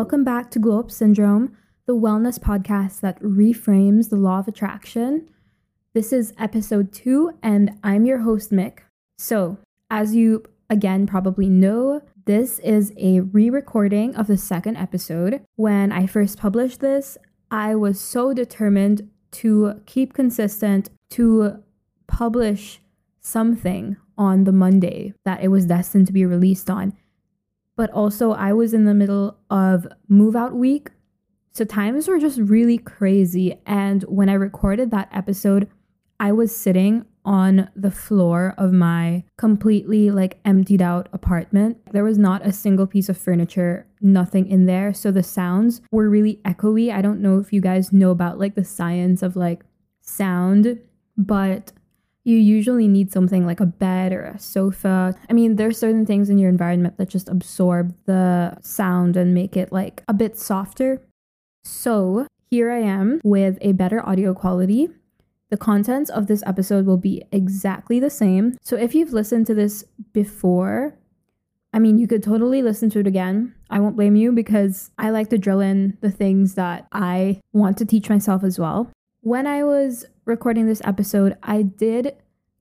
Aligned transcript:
Welcome 0.00 0.24
back 0.24 0.50
to 0.52 0.58
Glow 0.58 0.80
Up 0.80 0.90
Syndrome, 0.90 1.54
the 1.84 1.94
wellness 1.94 2.38
podcast 2.38 3.00
that 3.00 3.20
reframes 3.20 4.08
the 4.08 4.16
law 4.16 4.38
of 4.38 4.48
attraction. 4.48 5.28
This 5.92 6.10
is 6.10 6.32
episode 6.38 6.90
two, 6.90 7.32
and 7.42 7.78
I'm 7.84 8.06
your 8.06 8.20
host, 8.20 8.50
Mick. 8.50 8.78
So, 9.18 9.58
as 9.90 10.14
you 10.14 10.44
again 10.70 11.06
probably 11.06 11.50
know, 11.50 12.00
this 12.24 12.60
is 12.60 12.94
a 12.96 13.20
re 13.20 13.50
recording 13.50 14.16
of 14.16 14.26
the 14.26 14.38
second 14.38 14.78
episode. 14.78 15.42
When 15.56 15.92
I 15.92 16.06
first 16.06 16.38
published 16.38 16.80
this, 16.80 17.18
I 17.50 17.74
was 17.74 18.00
so 18.00 18.32
determined 18.32 19.10
to 19.32 19.82
keep 19.84 20.14
consistent, 20.14 20.88
to 21.10 21.62
publish 22.06 22.80
something 23.20 23.98
on 24.16 24.44
the 24.44 24.52
Monday 24.52 25.12
that 25.26 25.42
it 25.42 25.48
was 25.48 25.66
destined 25.66 26.06
to 26.06 26.12
be 26.14 26.24
released 26.24 26.70
on 26.70 26.94
but 27.80 27.90
also 27.92 28.32
I 28.32 28.52
was 28.52 28.74
in 28.74 28.84
the 28.84 28.92
middle 28.92 29.38
of 29.48 29.86
move 30.06 30.36
out 30.36 30.54
week. 30.54 30.90
So 31.52 31.64
times 31.64 32.08
were 32.08 32.18
just 32.18 32.38
really 32.38 32.76
crazy. 32.76 33.58
And 33.64 34.02
when 34.02 34.28
I 34.28 34.34
recorded 34.34 34.90
that 34.90 35.08
episode, 35.14 35.66
I 36.20 36.30
was 36.32 36.54
sitting 36.54 37.06
on 37.24 37.70
the 37.74 37.90
floor 37.90 38.54
of 38.58 38.70
my 38.70 39.24
completely 39.38 40.10
like 40.10 40.40
emptied 40.44 40.82
out 40.82 41.08
apartment. 41.14 41.78
There 41.90 42.04
was 42.04 42.18
not 42.18 42.44
a 42.44 42.52
single 42.52 42.86
piece 42.86 43.08
of 43.08 43.16
furniture, 43.16 43.86
nothing 44.02 44.46
in 44.46 44.66
there. 44.66 44.92
So 44.92 45.10
the 45.10 45.22
sounds 45.22 45.80
were 45.90 46.10
really 46.10 46.38
echoey. 46.44 46.92
I 46.92 47.00
don't 47.00 47.22
know 47.22 47.38
if 47.38 47.50
you 47.50 47.62
guys 47.62 47.94
know 47.94 48.10
about 48.10 48.38
like 48.38 48.56
the 48.56 48.64
science 48.64 49.22
of 49.22 49.36
like 49.36 49.64
sound, 50.02 50.78
but 51.16 51.72
you 52.24 52.36
usually 52.36 52.86
need 52.86 53.12
something 53.12 53.46
like 53.46 53.60
a 53.60 53.66
bed 53.66 54.12
or 54.12 54.24
a 54.24 54.38
sofa. 54.38 55.14
I 55.28 55.32
mean, 55.32 55.56
there's 55.56 55.78
certain 55.78 56.04
things 56.04 56.28
in 56.28 56.38
your 56.38 56.50
environment 56.50 56.98
that 56.98 57.08
just 57.08 57.28
absorb 57.28 57.94
the 58.06 58.58
sound 58.60 59.16
and 59.16 59.34
make 59.34 59.56
it 59.56 59.72
like 59.72 60.02
a 60.06 60.14
bit 60.14 60.38
softer. 60.38 61.02
So, 61.64 62.26
here 62.50 62.70
I 62.70 62.80
am 62.80 63.20
with 63.24 63.58
a 63.60 63.72
better 63.72 64.06
audio 64.06 64.34
quality. 64.34 64.88
The 65.50 65.56
contents 65.56 66.10
of 66.10 66.26
this 66.26 66.42
episode 66.46 66.86
will 66.86 66.96
be 66.96 67.24
exactly 67.32 67.98
the 67.98 68.10
same. 68.10 68.56
So, 68.62 68.76
if 68.76 68.94
you've 68.94 69.12
listened 69.12 69.46
to 69.46 69.54
this 69.54 69.84
before, 70.12 70.94
I 71.72 71.78
mean, 71.78 71.98
you 71.98 72.06
could 72.06 72.22
totally 72.22 72.62
listen 72.62 72.90
to 72.90 73.00
it 73.00 73.06
again. 73.06 73.54
I 73.70 73.78
won't 73.78 73.96
blame 73.96 74.16
you 74.16 74.32
because 74.32 74.90
I 74.98 75.10
like 75.10 75.30
to 75.30 75.38
drill 75.38 75.60
in 75.60 75.96
the 76.00 76.10
things 76.10 76.54
that 76.54 76.86
I 76.92 77.40
want 77.52 77.78
to 77.78 77.86
teach 77.86 78.10
myself 78.10 78.42
as 78.42 78.58
well. 78.58 78.90
When 79.20 79.46
I 79.46 79.62
was 79.62 80.06
recording 80.30 80.66
this 80.66 80.80
episode, 80.84 81.36
I 81.42 81.62
did 81.62 82.16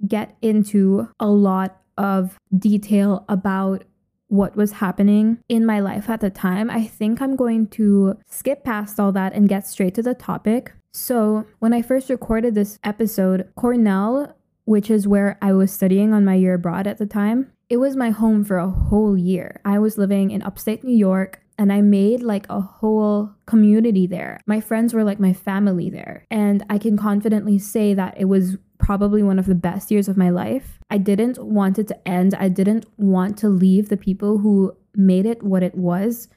get 0.06 0.36
into 0.42 1.08
a 1.20 1.28
lot 1.28 1.78
of 1.98 2.38
detail 2.58 3.26
about 3.30 3.84
what 4.28 4.56
was 4.56 4.73
happening 4.73 5.38
in 5.48 5.66
my 5.66 5.80
life 5.80 6.09
at 6.09 6.20
the 6.20 6.30
time. 6.30 6.70
I 6.70 6.86
think 6.86 7.22
I'm 7.22 7.36
going 7.36 7.67
to 7.67 8.17
skip 8.28 8.64
past 8.64 9.00
all 9.00 9.11
that 9.11 9.34
and 9.34 9.48
get 9.48 9.67
straight 9.67 9.94
to 9.95 10.02
the 10.02 10.16
topic. 10.16 10.73
So, 10.92 11.45
when 11.59 11.73
I 11.73 11.84
first 11.84 12.09
recorded 12.09 12.56
this 12.56 12.80
episode, 12.84 13.48
Cornell, 13.56 14.36
which 14.66 14.89
is 14.89 15.08
where 15.08 15.38
I 15.42 15.54
was 15.54 15.72
studying 15.72 16.11
on 16.11 16.26
my 16.26 16.33
year 16.33 16.56
abroad 16.56 16.88
at 16.88 16.98
the 16.98 17.06
time, 17.06 17.52
it 17.70 17.78
was 17.78 17.95
my 17.95 18.09
home 18.09 18.44
for 18.44 18.58
a 18.58 18.70
whole 18.70 19.16
year. 19.16 19.61
I 19.64 19.78
was 19.78 20.00
living 20.00 20.31
in 20.31 20.42
upstate 20.42 20.83
New 20.83 20.95
York 20.95 21.42
and 21.59 21.73
I 21.73 21.81
made 21.81 22.23
like 22.23 22.47
a 22.49 22.61
whole 22.61 23.31
community 23.45 24.07
there. 24.07 24.39
My 24.45 24.61
friends 24.61 24.93
were 24.93 25.03
like 25.03 25.19
my 25.19 25.33
family 25.33 25.89
there. 25.89 26.25
And 26.31 26.65
I 26.69 26.77
can 26.77 26.97
confidently 26.97 27.59
say 27.59 27.93
that 27.93 28.15
it 28.17 28.25
was 28.25 28.57
probably 28.77 29.21
one 29.21 29.38
of 29.38 29.45
the 29.45 29.55
best 29.55 29.91
years 29.91 30.07
of 30.07 30.15
my 30.15 30.30
life. 30.30 30.80
I 30.89 30.97
didn't 30.97 31.37
want 31.37 31.77
it 31.77 31.89
to 31.89 32.07
end. 32.07 32.33
I 32.33 32.47
didn't 32.47 32.85
want 32.97 33.37
to 33.39 33.49
leave 33.49 33.89
the 33.89 33.97
people 33.97 34.37
who 34.37 34.71
made 34.95 35.25
it 35.25 35.43
what 35.43 35.61
it 35.61 35.75
was. 35.75 36.30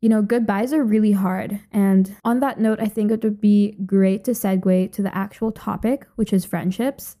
You 0.00 0.08
know, 0.08 0.20
goodbyes 0.20 0.72
are 0.72 0.82
really 0.82 1.12
hard. 1.12 1.60
And 1.70 2.16
on 2.24 2.40
that 2.40 2.58
note, 2.58 2.80
I 2.80 2.88
think 2.88 3.12
it 3.12 3.22
would 3.22 3.40
be 3.40 3.76
great 3.86 4.24
to 4.24 4.32
segue 4.32 4.90
to 4.90 5.00
the 5.00 5.16
actual 5.16 5.52
topic, 5.52 6.08
which 6.16 6.32
is 6.32 6.44
friendships. 6.44 7.16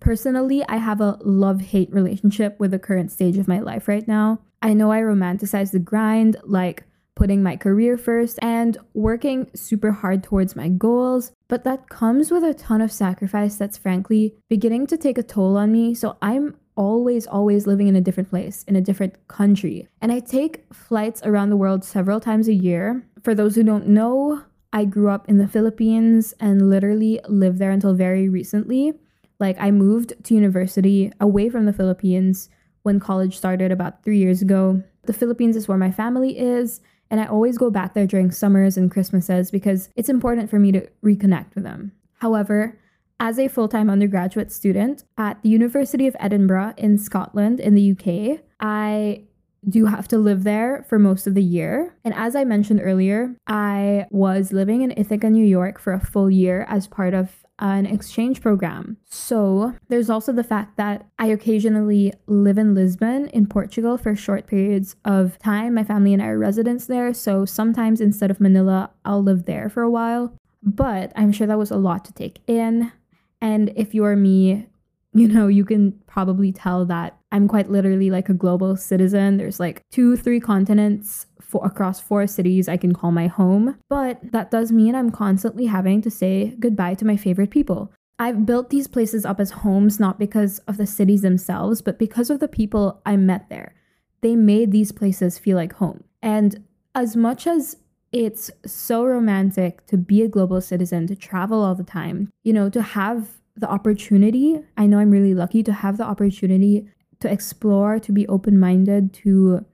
Personally, 0.00 0.64
I 0.66 0.78
have 0.78 1.02
a 1.02 1.18
love 1.20 1.60
hate 1.60 1.92
relationship 1.92 2.58
with 2.58 2.70
the 2.70 2.78
current 2.78 3.12
stage 3.12 3.36
of 3.36 3.46
my 3.46 3.60
life 3.60 3.86
right 3.86 4.08
now. 4.08 4.40
I 4.62 4.74
know 4.74 4.92
I 4.92 5.00
romanticize 5.00 5.72
the 5.72 5.78
grind, 5.78 6.36
like 6.44 6.84
putting 7.14 7.42
my 7.42 7.56
career 7.56 7.98
first 7.98 8.38
and 8.40 8.78
working 8.94 9.50
super 9.54 9.92
hard 9.92 10.22
towards 10.22 10.56
my 10.56 10.68
goals, 10.68 11.32
but 11.48 11.64
that 11.64 11.88
comes 11.88 12.30
with 12.30 12.42
a 12.44 12.54
ton 12.54 12.80
of 12.80 12.92
sacrifice 12.92 13.56
that's 13.56 13.76
frankly 13.76 14.34
beginning 14.48 14.86
to 14.86 14.96
take 14.96 15.18
a 15.18 15.22
toll 15.22 15.56
on 15.56 15.70
me. 15.72 15.94
So 15.94 16.16
I'm 16.22 16.56
always, 16.76 17.26
always 17.26 17.66
living 17.66 17.88
in 17.88 17.96
a 17.96 18.00
different 18.00 18.30
place, 18.30 18.64
in 18.64 18.76
a 18.76 18.80
different 18.80 19.28
country. 19.28 19.88
And 20.00 20.10
I 20.10 20.20
take 20.20 20.64
flights 20.72 21.20
around 21.24 21.50
the 21.50 21.56
world 21.56 21.84
several 21.84 22.20
times 22.20 22.48
a 22.48 22.54
year. 22.54 23.06
For 23.22 23.34
those 23.34 23.54
who 23.54 23.64
don't 23.64 23.88
know, 23.88 24.42
I 24.72 24.84
grew 24.84 25.10
up 25.10 25.28
in 25.28 25.36
the 25.36 25.48
Philippines 25.48 26.32
and 26.40 26.70
literally 26.70 27.20
lived 27.28 27.58
there 27.58 27.70
until 27.70 27.92
very 27.92 28.28
recently. 28.28 28.94
Like, 29.38 29.56
I 29.58 29.70
moved 29.70 30.14
to 30.24 30.34
university 30.34 31.12
away 31.20 31.48
from 31.48 31.66
the 31.66 31.72
Philippines 31.72 32.48
when 32.90 32.98
college 32.98 33.36
started 33.36 33.70
about 33.70 34.02
three 34.02 34.18
years 34.18 34.42
ago. 34.42 34.82
The 35.04 35.12
Philippines 35.12 35.54
is 35.54 35.68
where 35.68 35.78
my 35.78 35.92
family 35.92 36.36
is, 36.36 36.80
and 37.08 37.20
I 37.20 37.26
always 37.26 37.56
go 37.56 37.70
back 37.70 37.94
there 37.94 38.06
during 38.06 38.32
summers 38.32 38.76
and 38.76 38.90
Christmases 38.90 39.52
because 39.52 39.88
it's 39.94 40.08
important 40.08 40.50
for 40.50 40.58
me 40.58 40.72
to 40.72 40.88
reconnect 41.04 41.54
with 41.54 41.62
them. 41.62 41.92
However, 42.14 42.76
as 43.20 43.38
a 43.38 43.46
full 43.46 43.68
time 43.68 43.88
undergraduate 43.88 44.50
student 44.50 45.04
at 45.16 45.40
the 45.42 45.50
University 45.50 46.08
of 46.08 46.16
Edinburgh 46.18 46.74
in 46.76 46.98
Scotland, 46.98 47.60
in 47.60 47.76
the 47.76 47.92
UK, 47.92 48.40
I 48.58 49.22
do 49.68 49.86
have 49.86 50.08
to 50.08 50.18
live 50.18 50.42
there 50.42 50.84
for 50.88 50.98
most 50.98 51.28
of 51.28 51.34
the 51.34 51.42
year. 51.42 51.94
And 52.04 52.12
as 52.14 52.34
I 52.34 52.42
mentioned 52.42 52.80
earlier, 52.82 53.36
I 53.46 54.06
was 54.10 54.52
living 54.52 54.82
in 54.82 54.92
Ithaca, 54.96 55.30
New 55.30 55.44
York 55.44 55.78
for 55.78 55.92
a 55.92 56.00
full 56.00 56.28
year 56.28 56.66
as 56.68 56.88
part 56.88 57.14
of 57.14 57.44
an 57.60 57.86
exchange 57.86 58.40
program. 58.40 58.96
So 59.08 59.74
there's 59.88 60.10
also 60.10 60.32
the 60.32 60.42
fact 60.42 60.76
that 60.78 61.06
I 61.18 61.26
occasionally 61.26 62.12
live 62.26 62.58
in 62.58 62.74
Lisbon 62.74 63.28
in 63.28 63.46
Portugal 63.46 63.98
for 63.98 64.16
short 64.16 64.46
periods 64.46 64.96
of 65.04 65.38
time. 65.38 65.74
My 65.74 65.84
family 65.84 66.12
and 66.14 66.22
I 66.22 66.28
are 66.28 66.38
residents 66.38 66.86
there. 66.86 67.12
So 67.12 67.44
sometimes 67.44 68.00
instead 68.00 68.30
of 68.30 68.40
Manila, 68.40 68.90
I'll 69.04 69.22
live 69.22 69.44
there 69.44 69.68
for 69.68 69.82
a 69.82 69.90
while. 69.90 70.34
But 70.62 71.12
I'm 71.16 71.32
sure 71.32 71.46
that 71.46 71.58
was 71.58 71.70
a 71.70 71.76
lot 71.76 72.04
to 72.06 72.12
take 72.12 72.38
in. 72.46 72.92
And 73.40 73.72
if 73.76 73.94
you're 73.94 74.16
me, 74.16 74.66
you 75.12 75.28
know, 75.28 75.48
you 75.48 75.64
can 75.64 75.92
probably 76.06 76.52
tell 76.52 76.84
that 76.86 77.18
I'm 77.32 77.48
quite 77.48 77.70
literally 77.70 78.10
like 78.10 78.28
a 78.28 78.34
global 78.34 78.76
citizen. 78.76 79.36
There's 79.36 79.60
like 79.60 79.82
two, 79.90 80.16
three 80.16 80.40
continents 80.40 81.26
across 81.58 82.00
four 82.00 82.26
cities 82.26 82.68
I 82.68 82.76
can 82.76 82.94
call 82.94 83.10
my 83.10 83.26
home. 83.26 83.76
But 83.88 84.20
that 84.32 84.50
does 84.50 84.70
mean 84.70 84.94
I'm 84.94 85.10
constantly 85.10 85.66
having 85.66 86.00
to 86.02 86.10
say 86.10 86.54
goodbye 86.60 86.94
to 86.94 87.04
my 87.04 87.16
favorite 87.16 87.50
people. 87.50 87.92
I've 88.18 88.46
built 88.46 88.70
these 88.70 88.86
places 88.86 89.24
up 89.24 89.40
as 89.40 89.50
homes 89.50 89.98
not 89.98 90.18
because 90.18 90.58
of 90.60 90.76
the 90.76 90.86
cities 90.86 91.22
themselves, 91.22 91.82
but 91.82 91.98
because 91.98 92.30
of 92.30 92.38
the 92.38 92.48
people 92.48 93.00
I 93.04 93.16
met 93.16 93.48
there. 93.48 93.74
They 94.20 94.36
made 94.36 94.70
these 94.70 94.92
places 94.92 95.38
feel 95.38 95.56
like 95.56 95.72
home. 95.74 96.04
And 96.22 96.64
as 96.94 97.16
much 97.16 97.46
as 97.46 97.76
it's 98.12 98.50
so 98.66 99.04
romantic 99.04 99.86
to 99.86 99.96
be 99.96 100.22
a 100.22 100.28
global 100.28 100.60
citizen, 100.60 101.06
to 101.06 101.16
travel 101.16 101.62
all 101.62 101.74
the 101.74 101.84
time, 101.84 102.30
you 102.42 102.52
know, 102.52 102.68
to 102.68 102.82
have 102.82 103.40
the 103.56 103.68
opportunity. 103.68 104.60
I 104.76 104.86
know 104.86 104.98
I'm 104.98 105.10
really 105.10 105.34
lucky 105.34 105.62
to 105.64 105.72
have 105.72 105.96
the 105.96 106.04
opportunity 106.04 106.88
to 107.20 107.30
explore, 107.30 107.98
to 108.00 108.12
be 108.12 108.26
open 108.28 108.58
minded, 108.58 109.12
to 109.14 109.64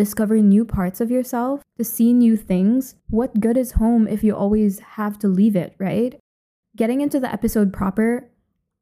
discover 0.00 0.38
new 0.38 0.64
parts 0.64 0.98
of 1.00 1.10
yourself, 1.10 1.60
to 1.76 1.84
see 1.84 2.14
new 2.14 2.34
things. 2.34 2.94
What 3.08 3.38
good 3.38 3.58
is 3.58 3.72
home 3.72 4.08
if 4.08 4.24
you 4.24 4.34
always 4.34 4.80
have 4.96 5.18
to 5.18 5.28
leave 5.28 5.54
it, 5.54 5.74
right? 5.78 6.18
Getting 6.74 7.02
into 7.02 7.20
the 7.20 7.30
episode 7.30 7.70
proper, 7.70 8.30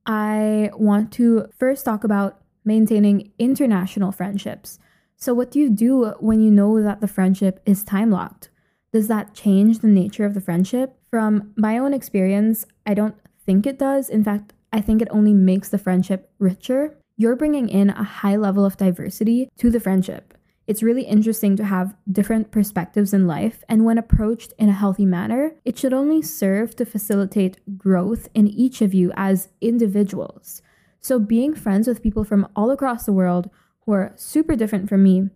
I 0.07 0.71
want 0.75 1.11
to 1.15 1.49
first 1.59 1.85
talk 1.85 2.05
about 2.05 2.41
maintaining 2.65 3.33
international 3.37 4.13
friendships. 4.13 4.79
So, 5.17 5.35
what 5.35 5.51
do 5.51 5.59
you 5.59 5.71
do 5.71 6.15
when 6.21 6.41
you 6.41 6.53
know 6.53 6.81
that 6.81 7.01
the 7.01 7.09
friendship 7.09 7.61
is 7.67 7.83
time 7.83 8.13
locked? 8.13 8.51
Does 8.93 9.09
that 9.09 9.35
change 9.35 9.81
the 9.81 9.89
nature 9.89 10.25
of 10.25 10.35
the 10.35 10.41
friendship? 10.41 10.97
From 11.11 11.53
my 11.57 11.79
own 11.79 11.93
experience, 11.93 12.65
I 12.87 12.95
don't 12.95 13.17
think 13.45 13.67
it 13.67 13.79
does. 13.79 14.09
In 14.09 14.23
fact, 14.23 14.53
I 14.73 14.81
think 14.81 15.03
it 15.03 15.09
only 15.11 15.33
makes 15.33 15.69
the 15.69 15.79
friendship 15.79 16.31
richer. 16.39 16.97
You're 17.17 17.35
bringing 17.35 17.69
in 17.69 17.91
a 17.91 18.05
high 18.05 18.37
level 18.37 18.65
of 18.65 18.77
diversity 18.77 19.49
to 19.59 19.69
the 19.69 19.81
friendship. 19.81 20.38
It's 20.69 20.83
really 20.83 21.05
interesting 21.05 21.57
to 21.57 21.65
have 21.65 21.97
different 22.13 22.51
perspectives 22.51 23.15
in 23.15 23.27
life, 23.27 23.65
and 23.71 23.87
when 23.87 23.97
approached 23.97 24.53
in 24.59 24.69
a 24.69 24.75
healthy 24.75 25.07
manner, 25.07 25.53
it 25.65 25.79
should 25.79 25.95
only 25.95 26.21
serve 26.21 26.77
to 26.77 26.85
facilitate 26.85 27.79
growth 27.79 28.29
in 28.35 28.47
each 28.47 28.83
of 28.83 28.93
you 28.93 29.11
as 29.17 29.49
individuals. 29.63 30.61
So, 31.01 31.19
being 31.19 31.55
friends 31.55 31.89
with 31.89 32.03
people 32.03 32.23
from 32.23 32.47
all 32.55 32.71
across 32.71 33.07
the 33.07 33.15
world 33.15 33.49
who 33.87 33.93
are 33.93 34.13
super 34.17 34.55
different 34.57 34.91
from 34.91 35.03
me 35.03 35.31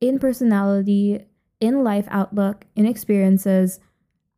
in 0.00 0.18
personality, 0.18 1.26
in 1.60 1.84
life 1.84 2.06
outlook, 2.08 2.64
in 2.74 2.86
experiences, 2.86 3.80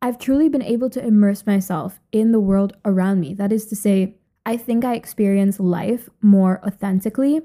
I've 0.03 0.19
truly 0.19 0.49
been 0.49 0.63
able 0.63 0.91
to 0.91 1.07
immerse 1.07 1.47
myself 1.47 2.01
in 2.11 2.33
the 2.33 2.41
world 2.41 2.77
around 2.85 3.21
me. 3.21 3.35
That 3.35 3.53
is 3.53 3.67
to 3.67 3.77
say, 3.77 4.17
I 4.45 4.57
think 4.57 4.85
I 4.85 4.95
experience 4.95 5.61
life 5.61 6.09
more 6.21 6.61
authentically 6.67 7.43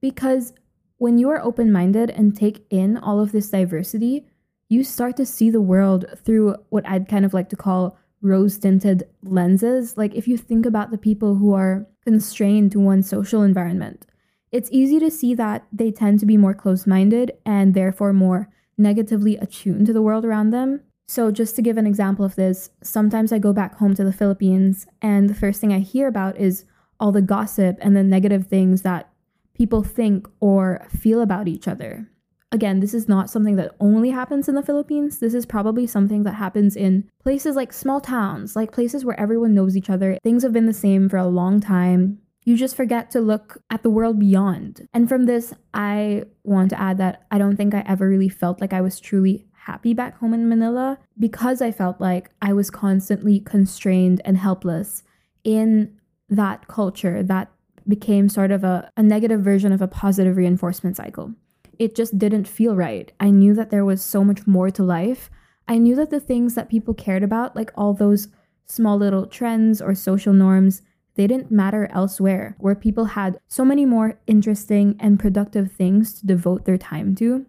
because 0.00 0.52
when 0.98 1.18
you 1.18 1.28
are 1.30 1.42
open 1.42 1.72
minded 1.72 2.10
and 2.10 2.36
take 2.36 2.64
in 2.70 2.96
all 2.96 3.20
of 3.20 3.32
this 3.32 3.50
diversity, 3.50 4.26
you 4.68 4.84
start 4.84 5.16
to 5.16 5.26
see 5.26 5.50
the 5.50 5.60
world 5.60 6.06
through 6.24 6.56
what 6.70 6.86
I'd 6.88 7.08
kind 7.08 7.24
of 7.24 7.34
like 7.34 7.48
to 7.50 7.56
call 7.56 7.98
rose 8.22 8.58
tinted 8.58 9.04
lenses. 9.22 9.96
Like, 9.96 10.14
if 10.14 10.26
you 10.26 10.36
think 10.36 10.64
about 10.64 10.90
the 10.90 10.98
people 10.98 11.36
who 11.36 11.52
are 11.52 11.86
constrained 12.04 12.72
to 12.72 12.80
one 12.80 13.02
social 13.02 13.42
environment, 13.42 14.06
it's 14.50 14.70
easy 14.72 14.98
to 15.00 15.10
see 15.10 15.34
that 15.34 15.66
they 15.72 15.90
tend 15.90 16.20
to 16.20 16.26
be 16.26 16.36
more 16.36 16.54
close 16.54 16.86
minded 16.86 17.32
and 17.44 17.74
therefore 17.74 18.12
more 18.12 18.48
negatively 18.78 19.36
attuned 19.36 19.86
to 19.86 19.92
the 19.92 20.02
world 20.02 20.24
around 20.24 20.50
them. 20.50 20.80
So, 21.06 21.30
just 21.30 21.54
to 21.56 21.62
give 21.62 21.76
an 21.76 21.86
example 21.86 22.24
of 22.24 22.34
this, 22.34 22.70
sometimes 22.82 23.30
I 23.30 23.38
go 23.38 23.52
back 23.52 23.76
home 23.76 23.94
to 23.94 24.04
the 24.04 24.12
Philippines, 24.12 24.86
and 25.02 25.28
the 25.28 25.34
first 25.34 25.60
thing 25.60 25.72
I 25.72 25.80
hear 25.80 26.08
about 26.08 26.38
is 26.38 26.64
all 26.98 27.12
the 27.12 27.20
gossip 27.20 27.76
and 27.80 27.94
the 27.94 28.02
negative 28.02 28.46
things 28.46 28.82
that 28.82 29.10
people 29.54 29.82
think 29.82 30.28
or 30.40 30.86
feel 30.90 31.20
about 31.20 31.48
each 31.48 31.66
other. 31.68 32.08
Again, 32.52 32.78
this 32.78 32.94
is 32.94 33.08
not 33.08 33.30
something 33.30 33.56
that 33.56 33.74
only 33.80 34.10
happens 34.10 34.48
in 34.48 34.54
the 34.54 34.62
Philippines. 34.62 35.18
This 35.18 35.34
is 35.34 35.44
probably 35.44 35.88
something 35.88 36.22
that 36.22 36.34
happens 36.34 36.76
in 36.76 37.08
places 37.20 37.56
like 37.56 37.72
small 37.72 38.00
towns, 38.00 38.54
like 38.54 38.70
places 38.70 39.04
where 39.04 39.18
everyone 39.18 39.54
knows 39.54 39.76
each 39.76 39.90
other. 39.90 40.18
Things 40.22 40.44
have 40.44 40.52
been 40.52 40.66
the 40.66 40.72
same 40.72 41.08
for 41.08 41.16
a 41.16 41.26
long 41.26 41.60
time. 41.60 42.20
You 42.44 42.56
just 42.56 42.76
forget 42.76 43.10
to 43.10 43.20
look 43.20 43.58
at 43.70 43.82
the 43.82 43.90
world 43.90 44.20
beyond. 44.20 44.86
And 44.92 45.08
from 45.08 45.24
this, 45.24 45.52
I 45.72 46.24
want 46.44 46.70
to 46.70 46.80
add 46.80 46.98
that 46.98 47.26
I 47.30 47.38
don't 47.38 47.56
think 47.56 47.74
I 47.74 47.82
ever 47.86 48.08
really 48.08 48.28
felt 48.28 48.60
like 48.60 48.72
I 48.72 48.82
was 48.82 49.00
truly 49.00 49.46
happy 49.64 49.94
back 49.94 50.18
home 50.18 50.34
in 50.34 50.48
Manila 50.48 50.98
because 51.18 51.62
I 51.62 51.72
felt 51.72 52.00
like 52.00 52.30
I 52.42 52.52
was 52.52 52.70
constantly 52.70 53.40
constrained 53.40 54.20
and 54.24 54.36
helpless 54.36 55.02
in 55.42 55.98
that 56.28 56.68
culture 56.68 57.22
that 57.22 57.50
became 57.86 58.28
sort 58.28 58.50
of 58.50 58.64
a, 58.64 58.90
a 58.96 59.02
negative 59.02 59.40
version 59.40 59.72
of 59.72 59.82
a 59.82 59.88
positive 59.88 60.36
reinforcement 60.36 60.96
cycle. 60.96 61.32
It 61.78 61.94
just 61.94 62.18
didn't 62.18 62.48
feel 62.48 62.76
right. 62.76 63.10
I 63.18 63.30
knew 63.30 63.54
that 63.54 63.70
there 63.70 63.84
was 63.84 64.02
so 64.02 64.24
much 64.24 64.46
more 64.46 64.70
to 64.70 64.82
life. 64.82 65.30
I 65.66 65.78
knew 65.78 65.96
that 65.96 66.10
the 66.10 66.20
things 66.20 66.54
that 66.54 66.68
people 66.68 66.94
cared 66.94 67.22
about, 67.22 67.56
like 67.56 67.72
all 67.74 67.94
those 67.94 68.28
small 68.64 68.96
little 68.96 69.26
trends 69.26 69.82
or 69.82 69.94
social 69.94 70.32
norms, 70.32 70.82
they 71.16 71.26
didn't 71.26 71.50
matter 71.50 71.88
elsewhere, 71.92 72.56
where 72.58 72.74
people 72.74 73.06
had 73.06 73.38
so 73.46 73.64
many 73.64 73.86
more 73.86 74.18
interesting 74.26 74.96
and 74.98 75.18
productive 75.18 75.72
things 75.72 76.14
to 76.14 76.26
devote 76.26 76.64
their 76.64 76.78
time 76.78 77.14
to. 77.16 77.46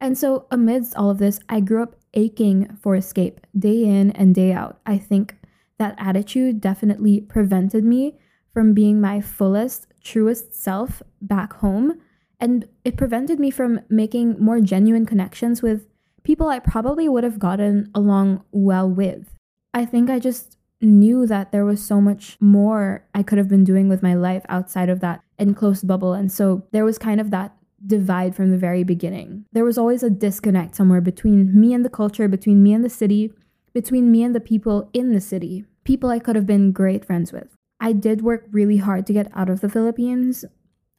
And 0.00 0.16
so, 0.16 0.46
amidst 0.50 0.96
all 0.96 1.10
of 1.10 1.18
this, 1.18 1.40
I 1.48 1.60
grew 1.60 1.82
up 1.82 1.96
aching 2.14 2.76
for 2.80 2.94
escape 2.94 3.40
day 3.58 3.84
in 3.84 4.10
and 4.12 4.34
day 4.34 4.52
out. 4.52 4.80
I 4.86 4.96
think 4.96 5.36
that 5.78 5.94
attitude 5.98 6.60
definitely 6.60 7.20
prevented 7.20 7.84
me 7.84 8.18
from 8.52 8.74
being 8.74 9.00
my 9.00 9.20
fullest, 9.20 9.86
truest 10.02 10.54
self 10.54 11.02
back 11.20 11.54
home. 11.54 12.00
And 12.38 12.68
it 12.84 12.96
prevented 12.96 13.38
me 13.38 13.50
from 13.50 13.80
making 13.88 14.42
more 14.42 14.60
genuine 14.60 15.06
connections 15.06 15.62
with 15.62 15.86
people 16.22 16.48
I 16.48 16.58
probably 16.58 17.08
would 17.08 17.24
have 17.24 17.38
gotten 17.38 17.90
along 17.94 18.44
well 18.50 18.88
with. 18.88 19.34
I 19.72 19.84
think 19.84 20.10
I 20.10 20.18
just 20.18 20.56
knew 20.80 21.26
that 21.26 21.52
there 21.52 21.64
was 21.64 21.84
so 21.84 22.00
much 22.00 22.36
more 22.40 23.04
I 23.14 23.22
could 23.22 23.38
have 23.38 23.48
been 23.48 23.64
doing 23.64 23.88
with 23.88 24.02
my 24.02 24.14
life 24.14 24.44
outside 24.48 24.88
of 24.88 25.00
that 25.00 25.22
enclosed 25.38 25.86
bubble. 25.86 26.14
And 26.14 26.32
so 26.32 26.64
there 26.72 26.84
was 26.84 26.98
kind 26.98 27.20
of 27.20 27.30
that 27.30 27.54
divide 27.86 28.34
from 28.34 28.50
the 28.50 28.58
very 28.58 28.84
beginning. 28.84 29.44
There 29.52 29.64
was 29.64 29.78
always 29.78 30.02
a 30.02 30.10
disconnect 30.10 30.74
somewhere 30.74 31.00
between 31.00 31.58
me 31.58 31.72
and 31.74 31.84
the 31.84 31.90
culture, 31.90 32.28
between 32.28 32.62
me 32.62 32.72
and 32.72 32.84
the 32.84 32.90
city, 32.90 33.32
between 33.72 34.10
me 34.10 34.22
and 34.22 34.34
the 34.34 34.40
people 34.40 34.90
in 34.92 35.12
the 35.12 35.20
city, 35.20 35.64
people 35.84 36.10
I 36.10 36.18
could 36.18 36.36
have 36.36 36.46
been 36.46 36.72
great 36.72 37.04
friends 37.04 37.32
with. 37.32 37.48
I 37.80 37.92
did 37.92 38.22
work 38.22 38.46
really 38.50 38.76
hard 38.76 39.06
to 39.06 39.12
get 39.12 39.30
out 39.34 39.48
of 39.48 39.60
the 39.60 39.68
Philippines. 39.68 40.44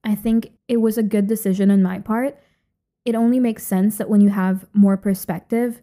I 0.03 0.15
think 0.15 0.51
it 0.67 0.77
was 0.77 0.97
a 0.97 1.03
good 1.03 1.27
decision 1.27 1.69
on 1.69 1.83
my 1.83 1.99
part. 1.99 2.37
It 3.05 3.15
only 3.15 3.39
makes 3.39 3.63
sense 3.63 3.97
that 3.97 4.09
when 4.09 4.21
you 4.21 4.29
have 4.29 4.65
more 4.73 4.97
perspective, 4.97 5.81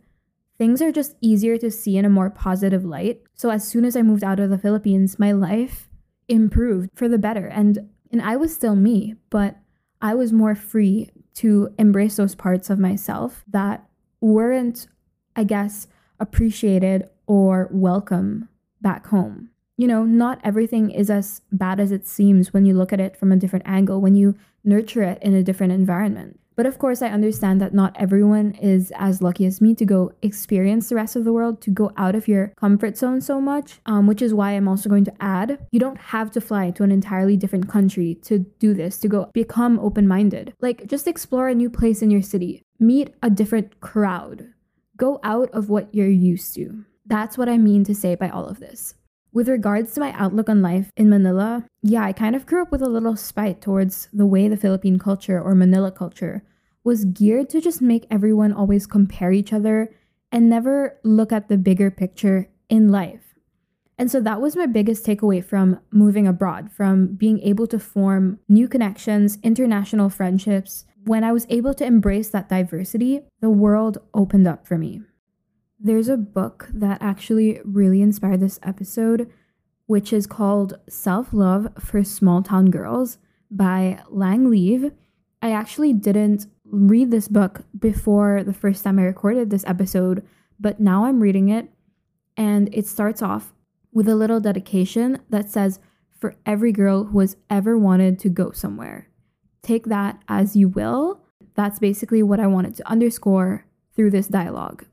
things 0.59 0.83
are 0.83 0.93
just 0.93 1.17
easier 1.21 1.57
to 1.59 1.71
see 1.71 1.97
in 1.97 2.05
a 2.05 2.11
more 2.11 2.31
positive 2.31 2.85
light. 2.85 3.23
So 3.35 3.51
as 3.51 3.67
soon 3.67 3.85
as 3.85 3.97
I 3.97 4.03
moved 4.03 4.25
out 4.25 4.41
of 4.41 4.51
the 4.51 4.59
Philippines, 4.59 5.19
my 5.19 5.33
life 5.33 5.89
improved 6.27 6.91
for 6.95 7.09
the 7.09 7.19
better 7.19 7.47
and 7.47 7.89
and 8.11 8.23
I 8.23 8.37
was 8.37 8.55
still 8.55 8.75
me, 8.75 9.17
but 9.29 9.57
I 10.01 10.15
was 10.15 10.33
more 10.33 10.55
free 10.55 11.11
to 11.35 11.75
embrace 11.79 12.17
those 12.17 12.35
parts 12.35 12.71
of 12.71 12.79
myself 12.79 13.45
that 13.49 13.87
weren't, 14.21 14.89
I 15.37 15.45
guess, 15.45 15.89
appreciated 16.19 17.09
or 17.27 17.69
welcome 17.71 18.49
back 18.81 19.09
home. 19.09 19.51
You 19.79 19.87
know, 19.87 20.05
not 20.05 20.41
everything 20.45 20.91
is 20.91 21.09
as 21.09 21.41
bad 21.51 21.81
as 21.81 21.93
it 21.93 22.07
seems 22.07 22.53
when 22.53 22.67
you 22.67 22.75
look 22.75 22.93
at 22.93 23.01
it 23.01 23.17
from 23.17 23.33
a 23.33 23.37
different 23.37 23.67
angle, 23.67 24.01
when 24.01 24.17
you 24.17 24.37
nurture 24.65 25.05
it 25.05 25.23
in 25.23 25.35
a 25.35 25.43
different 25.43 25.73
environment. 25.73 26.39
But 26.57 26.67
of 26.67 26.81
course, 26.81 27.03
I 27.03 27.11
understand 27.11 27.61
that 27.61 27.73
not 27.73 27.95
everyone 27.97 28.51
is 28.55 28.93
as 28.97 29.23
lucky 29.23 29.47
as 29.47 29.61
me 29.61 29.77
to 29.77 29.85
go 29.85 30.11
experience 30.23 30.89
the 30.89 30.97
rest 30.97 31.15
of 31.15 31.23
the 31.23 31.33
world, 31.33 31.61
to 31.61 31.71
go 31.71 31.93
out 31.97 32.17
of 32.17 32.27
your 32.27 32.53
comfort 32.57 32.99
zone 32.99 33.21
so 33.21 33.41
much, 33.41 33.79
um, 33.87 34.09
which 34.09 34.21
is 34.21 34.35
why 34.35 34.51
I'm 34.51 34.67
also 34.67 34.89
going 34.89 35.05
to 35.05 35.15
add 35.21 35.65
you 35.71 35.79
don't 35.79 36.01
have 36.01 36.33
to 36.33 36.41
fly 36.41 36.73
to 36.73 36.83
an 36.83 36.91
entirely 36.91 37.37
different 37.37 37.69
country 37.69 38.17
to 38.23 38.41
do 38.59 38.75
this, 38.75 38.99
to 38.99 39.09
go 39.09 39.31
become 39.33 39.79
open 39.79 40.09
minded. 40.09 40.53
Like, 40.59 40.89
just 40.89 41.07
explore 41.07 41.49
a 41.49 41.55
new 41.55 41.71
place 41.71 42.03
in 42.03 42.11
your 42.11 42.23
city, 42.23 42.63
meet 42.81 43.15
a 43.23 43.31
different 43.31 43.81
crowd, 43.81 44.49
go 44.97 45.21
out 45.23 45.51
of 45.53 45.71
what 45.71 45.95
you're 45.95 46.09
used 46.09 46.57
to. 46.57 46.85
That's 47.07 47.39
what 47.39 47.49
I 47.49 47.57
mean 47.57 47.85
to 47.85 47.95
say 47.95 48.17
by 48.17 48.31
all 48.31 48.47
of 48.47 48.59
this. 48.59 48.95
With 49.33 49.49
regards 49.49 49.93
to 49.95 50.01
my 50.01 50.13
outlook 50.13 50.49
on 50.49 50.63
life 50.63 50.91
in 50.97 51.11
Manila, 51.11 51.67
yeah, 51.83 52.05
I 52.05 52.13
kind 52.13 52.35
of 52.35 52.47
grew 52.47 52.63
up 52.63 52.73
with 52.73 52.83
a 52.83 52.89
little 52.89 53.17
spite 53.17 53.61
towards 53.61 54.09
the 54.13 54.27
way 54.27 54.49
the 54.49 54.57
Philippine 54.57 54.99
culture 54.99 55.41
or 55.41 55.55
Manila 55.55 55.93
culture 55.93 56.43
was 56.83 57.05
geared 57.05 57.51
to 57.51 57.61
just 57.61 57.83
make 57.83 58.07
everyone 58.11 58.53
always 58.53 58.87
compare 58.87 59.31
each 59.31 59.53
other 59.53 59.95
and 60.33 60.49
never 60.49 60.99
look 61.05 61.33
at 61.33 61.49
the 61.49 61.59
bigger 61.59 61.91
picture 61.91 62.49
in 62.71 62.91
life. 62.91 63.35
And 63.99 64.11
so 64.11 64.21
that 64.21 64.41
was 64.41 64.57
my 64.57 64.67
biggest 64.67 65.05
takeaway 65.05 65.45
from 65.45 65.81
moving 65.91 66.27
abroad, 66.27 66.71
from 66.71 67.09
being 67.09 67.41
able 67.41 67.67
to 67.67 67.79
form 67.79 68.39
new 68.49 68.69
connections, 68.69 69.39
international 69.43 70.09
friendships. 70.09 70.87
When 71.05 71.25
I 71.25 71.33
was 71.33 71.47
able 71.51 71.75
to 71.75 71.85
embrace 71.85 72.29
that 72.31 72.49
diversity, 72.49 73.21
the 73.41 73.51
world 73.51 73.99
opened 74.15 74.47
up 74.47 74.67
for 74.67 74.79
me. 74.79 75.03
There's 75.81 76.09
a 76.09 76.17
book 76.17 76.69
that 76.75 77.01
actually 77.01 77.61
really 77.65 78.03
inspired 78.03 78.41
this 78.41 78.59
episode, 78.65 79.31
which 79.87 80.13
is 80.13 80.27
called 80.27 80.77
Self 80.89 81.33
Love 81.33 81.69
for 81.79 82.03
Small 82.03 82.43
Town 82.43 82.67
Girls 82.67 83.19
by 83.49 84.03
Lang 84.11 84.47
Leav. 84.47 84.93
I 85.41 85.53
actually 85.53 85.93
didn't 85.93 86.47
read 86.65 87.13
this 87.13 87.29
book 87.29 87.63
before 87.79 88.43
the 88.43 88.53
first 88.53 88.83
time 88.83 88.99
I 88.99 89.03
recorded 89.03 89.51
this 89.51 89.65
episode, 89.67 90.27
but 90.59 90.81
now 90.81 91.05
I'm 91.05 91.21
reading 91.21 91.49
it 91.49 91.69
and 92.37 92.69
it 92.75 92.87
starts 92.87 93.23
off 93.23 93.55
with 93.93 94.09
a 94.09 94.17
little 94.17 94.41
dedication 94.41 95.21
that 95.31 95.49
says, 95.49 95.79
For 96.19 96.35
every 96.45 96.73
girl 96.73 97.05
who 97.05 97.21
has 97.21 97.37
ever 97.49 97.79
wanted 97.79 98.19
to 98.21 98.29
go 98.29 98.51
somewhere. 98.51 99.09
Take 99.63 99.87
that 99.87 100.21
as 100.29 100.57
you 100.57 100.69
will. 100.69 101.21
That's 101.55 101.79
basically 101.79 102.25
what 102.25 102.41
I 102.41 102.49
wanted 102.49 102.75
to 102.77 102.89
underscore 102.91 103.65
through 103.95 104.11
this 104.11 104.27
dialogue. 104.27 104.85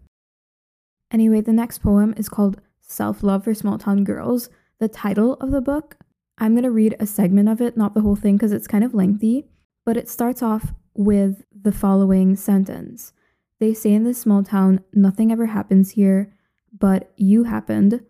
Anyway, 1.11 1.41
the 1.41 1.53
next 1.53 1.79
poem 1.79 2.13
is 2.17 2.29
called 2.29 2.61
Self 2.81 3.23
Love 3.23 3.43
for 3.43 3.53
Small 3.53 3.77
Town 3.77 4.03
Girls. 4.03 4.49
The 4.79 4.87
title 4.87 5.35
of 5.35 5.51
the 5.51 5.61
book, 5.61 5.97
I'm 6.37 6.53
going 6.53 6.63
to 6.63 6.71
read 6.71 6.95
a 6.99 7.05
segment 7.05 7.49
of 7.49 7.61
it, 7.61 7.77
not 7.77 7.93
the 7.93 8.01
whole 8.01 8.15
thing 8.15 8.35
because 8.35 8.51
it's 8.51 8.67
kind 8.67 8.83
of 8.83 8.93
lengthy, 8.93 9.45
but 9.85 9.97
it 9.97 10.09
starts 10.09 10.41
off 10.43 10.73
with 10.93 11.43
the 11.53 11.71
following 11.71 12.35
sentence 12.35 13.13
They 13.59 13.73
say 13.73 13.93
in 13.93 14.03
this 14.03 14.19
small 14.19 14.43
town, 14.43 14.81
nothing 14.93 15.31
ever 15.31 15.47
happens 15.47 15.91
here, 15.91 16.33
but 16.77 17.11
you 17.15 17.43
happened. 17.43 18.01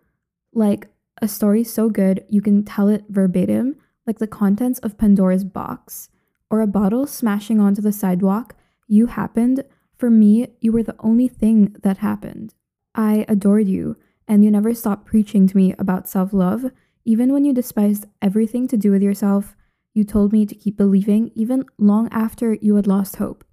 Like 0.54 0.88
a 1.22 1.28
story 1.28 1.64
so 1.64 1.90
good, 1.90 2.26
you 2.30 2.42
can 2.42 2.64
tell 2.64 2.88
it 2.88 3.06
verbatim, 3.10 3.76
like 4.08 4.20
the 4.20 4.28
contents 4.28 4.80
of 4.80 4.98
Pandora's 4.98 5.44
box, 5.44 6.10
or 6.50 6.62
a 6.62 6.68
bottle 6.68 7.06
smashing 7.08 7.60
onto 7.60 7.82
the 7.82 7.92
sidewalk. 7.92 8.56
You 8.88 9.08
happened. 9.08 9.64
For 9.98 10.10
me, 10.10 10.48
you 10.60 10.72
were 10.72 10.84
the 10.84 10.96
only 11.00 11.28
thing 11.28 11.76
that 11.84 12.00
happened. 12.00 12.54
I 12.96 13.26
adored 13.28 13.68
you, 13.68 13.98
and 14.28 14.44
you 14.44 14.50
never 14.50 14.74
stopped 14.74 15.06
preaching 15.06 15.48
to 15.48 15.58
me 15.58 15.76
about 15.78 16.10
self 16.10 16.34
love. 16.34 16.72
Even 17.04 17.32
when 17.32 17.46
you 17.46 17.54
despised 17.54 18.08
everything 18.22 18.68
to 18.70 18.78
do 18.78 18.90
with 18.90 19.04
yourself, 19.04 19.56
you 19.94 20.04
told 20.04 20.34
me 20.34 20.46
to 20.46 20.56
keep 20.56 20.78
believing, 20.78 21.32
even 21.36 21.66
long 21.78 22.10
after 22.12 22.54
you 22.56 22.76
had 22.76 22.88
lost 22.88 23.18
hope. 23.18 23.46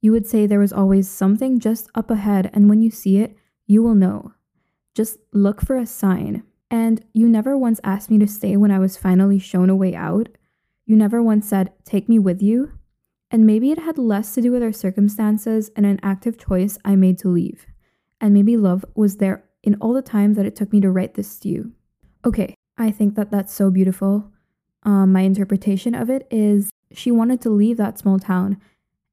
You 0.00 0.12
would 0.12 0.26
say 0.26 0.46
there 0.46 0.60
was 0.60 0.72
always 0.72 1.08
something 1.08 1.58
just 1.58 1.88
up 1.94 2.10
ahead, 2.10 2.50
and 2.52 2.68
when 2.68 2.82
you 2.82 2.90
see 2.90 3.18
it, 3.18 3.36
you 3.66 3.82
will 3.82 3.94
know. 3.94 4.32
Just 4.94 5.18
look 5.32 5.60
for 5.60 5.76
a 5.76 5.86
sign. 5.86 6.44
And 6.70 7.04
you 7.12 7.28
never 7.28 7.56
once 7.56 7.80
asked 7.84 8.10
me 8.10 8.18
to 8.18 8.26
stay 8.26 8.56
when 8.56 8.70
I 8.70 8.78
was 8.78 8.96
finally 8.96 9.38
shown 9.38 9.70
a 9.70 9.76
way 9.76 9.94
out. 9.94 10.28
You 10.86 10.96
never 10.96 11.22
once 11.22 11.48
said, 11.48 11.72
Take 11.84 12.08
me 12.08 12.18
with 12.18 12.42
you. 12.42 12.72
And 13.30 13.46
maybe 13.46 13.70
it 13.72 13.78
had 13.78 13.98
less 13.98 14.34
to 14.34 14.42
do 14.42 14.52
with 14.52 14.62
our 14.62 14.72
circumstances 14.72 15.70
and 15.74 15.84
an 15.84 15.98
active 16.02 16.38
choice 16.38 16.78
I 16.84 16.96
made 16.96 17.18
to 17.18 17.28
leave 17.28 17.66
and 18.24 18.32
maybe 18.32 18.56
love 18.56 18.86
was 18.94 19.18
there 19.18 19.44
in 19.62 19.74
all 19.82 19.92
the 19.92 20.00
time 20.00 20.32
that 20.32 20.46
it 20.46 20.56
took 20.56 20.72
me 20.72 20.80
to 20.80 20.90
write 20.90 21.12
this 21.12 21.38
to 21.38 21.48
you. 21.50 21.72
Okay, 22.24 22.54
I 22.78 22.90
think 22.90 23.16
that 23.16 23.30
that's 23.30 23.52
so 23.52 23.70
beautiful. 23.70 24.32
Um, 24.82 25.12
my 25.12 25.20
interpretation 25.20 25.94
of 25.94 26.08
it 26.08 26.26
is 26.30 26.70
she 26.90 27.10
wanted 27.10 27.42
to 27.42 27.50
leave 27.50 27.76
that 27.76 27.98
small 27.98 28.18
town 28.18 28.56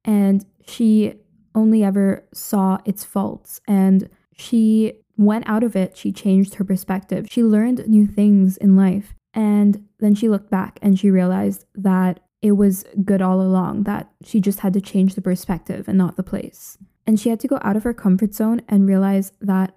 and 0.05 0.45
she 0.65 1.15
only 1.53 1.83
ever 1.83 2.25
saw 2.33 2.77
its 2.85 3.03
faults 3.03 3.59
and 3.67 4.09
she 4.33 4.93
went 5.17 5.43
out 5.45 5.63
of 5.63 5.75
it. 5.75 5.97
She 5.97 6.13
changed 6.13 6.55
her 6.55 6.63
perspective. 6.63 7.27
She 7.29 7.43
learned 7.43 7.85
new 7.89 8.07
things 8.07 8.55
in 8.55 8.77
life. 8.77 9.13
And 9.33 9.89
then 9.99 10.15
she 10.15 10.29
looked 10.29 10.49
back 10.49 10.79
and 10.81 10.97
she 10.97 11.11
realized 11.11 11.65
that 11.75 12.21
it 12.41 12.53
was 12.53 12.85
good 13.03 13.21
all 13.21 13.41
along, 13.41 13.83
that 13.83 14.09
she 14.23 14.39
just 14.39 14.61
had 14.61 14.71
to 14.71 14.81
change 14.81 15.15
the 15.15 15.21
perspective 15.21 15.89
and 15.89 15.97
not 15.97 16.15
the 16.15 16.23
place. 16.23 16.77
And 17.11 17.19
she 17.19 17.27
had 17.27 17.41
to 17.41 17.47
go 17.49 17.59
out 17.61 17.75
of 17.75 17.83
her 17.83 17.93
comfort 17.93 18.33
zone 18.33 18.61
and 18.69 18.87
realize 18.87 19.33
that 19.41 19.75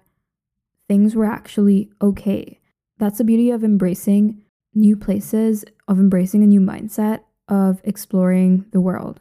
things 0.87 1.15
were 1.17 1.25
actually 1.25 1.91
okay. 2.01 2.61
That's 2.97 3.17
the 3.17 3.25
beauty 3.25 3.51
of 3.51 3.61
embracing 3.61 4.41
new 4.73 4.95
places, 4.95 5.65
of 5.89 5.99
embracing 5.99 6.43
a 6.43 6.47
new 6.47 6.61
mindset, 6.61 7.23
of 7.49 7.81
exploring 7.83 8.67
the 8.71 8.79
world. 8.79 9.19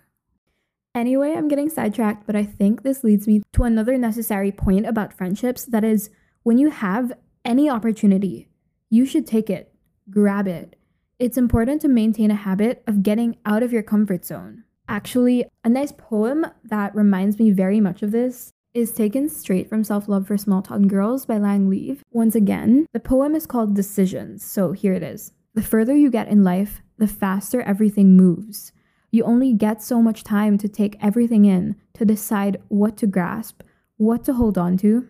Anyway, 0.94 1.32
I'm 1.32 1.48
getting 1.48 1.68
sidetracked, 1.68 2.24
but 2.24 2.36
I 2.36 2.44
think 2.44 2.84
this 2.84 3.02
leads 3.02 3.26
me 3.26 3.42
to 3.52 3.64
another 3.64 3.98
necessary 3.98 4.52
point 4.52 4.86
about 4.86 5.12
friendships 5.12 5.64
that 5.64 5.82
is, 5.82 6.08
when 6.44 6.56
you 6.56 6.70
have 6.70 7.14
any 7.44 7.68
opportunity, 7.68 8.48
you 8.90 9.06
should 9.06 9.26
take 9.26 9.50
it, 9.50 9.74
grab 10.08 10.46
it. 10.46 10.76
It's 11.18 11.36
important 11.36 11.82
to 11.82 11.88
maintain 11.88 12.30
a 12.30 12.36
habit 12.36 12.84
of 12.86 13.02
getting 13.02 13.38
out 13.44 13.64
of 13.64 13.72
your 13.72 13.82
comfort 13.82 14.24
zone. 14.24 14.62
Actually, 14.88 15.44
a 15.64 15.68
nice 15.68 15.92
poem 15.92 16.46
that 16.62 16.94
reminds 16.94 17.38
me 17.38 17.50
very 17.50 17.80
much 17.80 18.02
of 18.02 18.10
this 18.10 18.52
is 18.74 18.92
taken 18.92 19.28
straight 19.28 19.68
from 19.68 19.84
Self 19.84 20.08
Love 20.08 20.26
for 20.26 20.36
Small 20.36 20.60
Town 20.60 20.88
Girls 20.88 21.24
by 21.24 21.38
Lang 21.38 21.70
Leav. 21.70 22.00
Once 22.10 22.34
again, 22.34 22.86
the 22.92 23.00
poem 23.00 23.34
is 23.34 23.46
called 23.46 23.74
Decisions, 23.74 24.44
so 24.44 24.72
here 24.72 24.92
it 24.92 25.02
is. 25.02 25.32
The 25.54 25.62
further 25.62 25.94
you 25.94 26.10
get 26.10 26.28
in 26.28 26.44
life, 26.44 26.82
the 26.98 27.06
faster 27.06 27.62
everything 27.62 28.16
moves. 28.16 28.72
You 29.10 29.22
only 29.24 29.52
get 29.52 29.80
so 29.80 30.02
much 30.02 30.24
time 30.24 30.58
to 30.58 30.68
take 30.68 30.96
everything 31.00 31.44
in, 31.44 31.76
to 31.94 32.04
decide 32.04 32.60
what 32.68 32.96
to 32.98 33.06
grasp, 33.06 33.62
what 33.96 34.24
to 34.24 34.32
hold 34.32 34.58
on 34.58 34.76
to. 34.78 35.08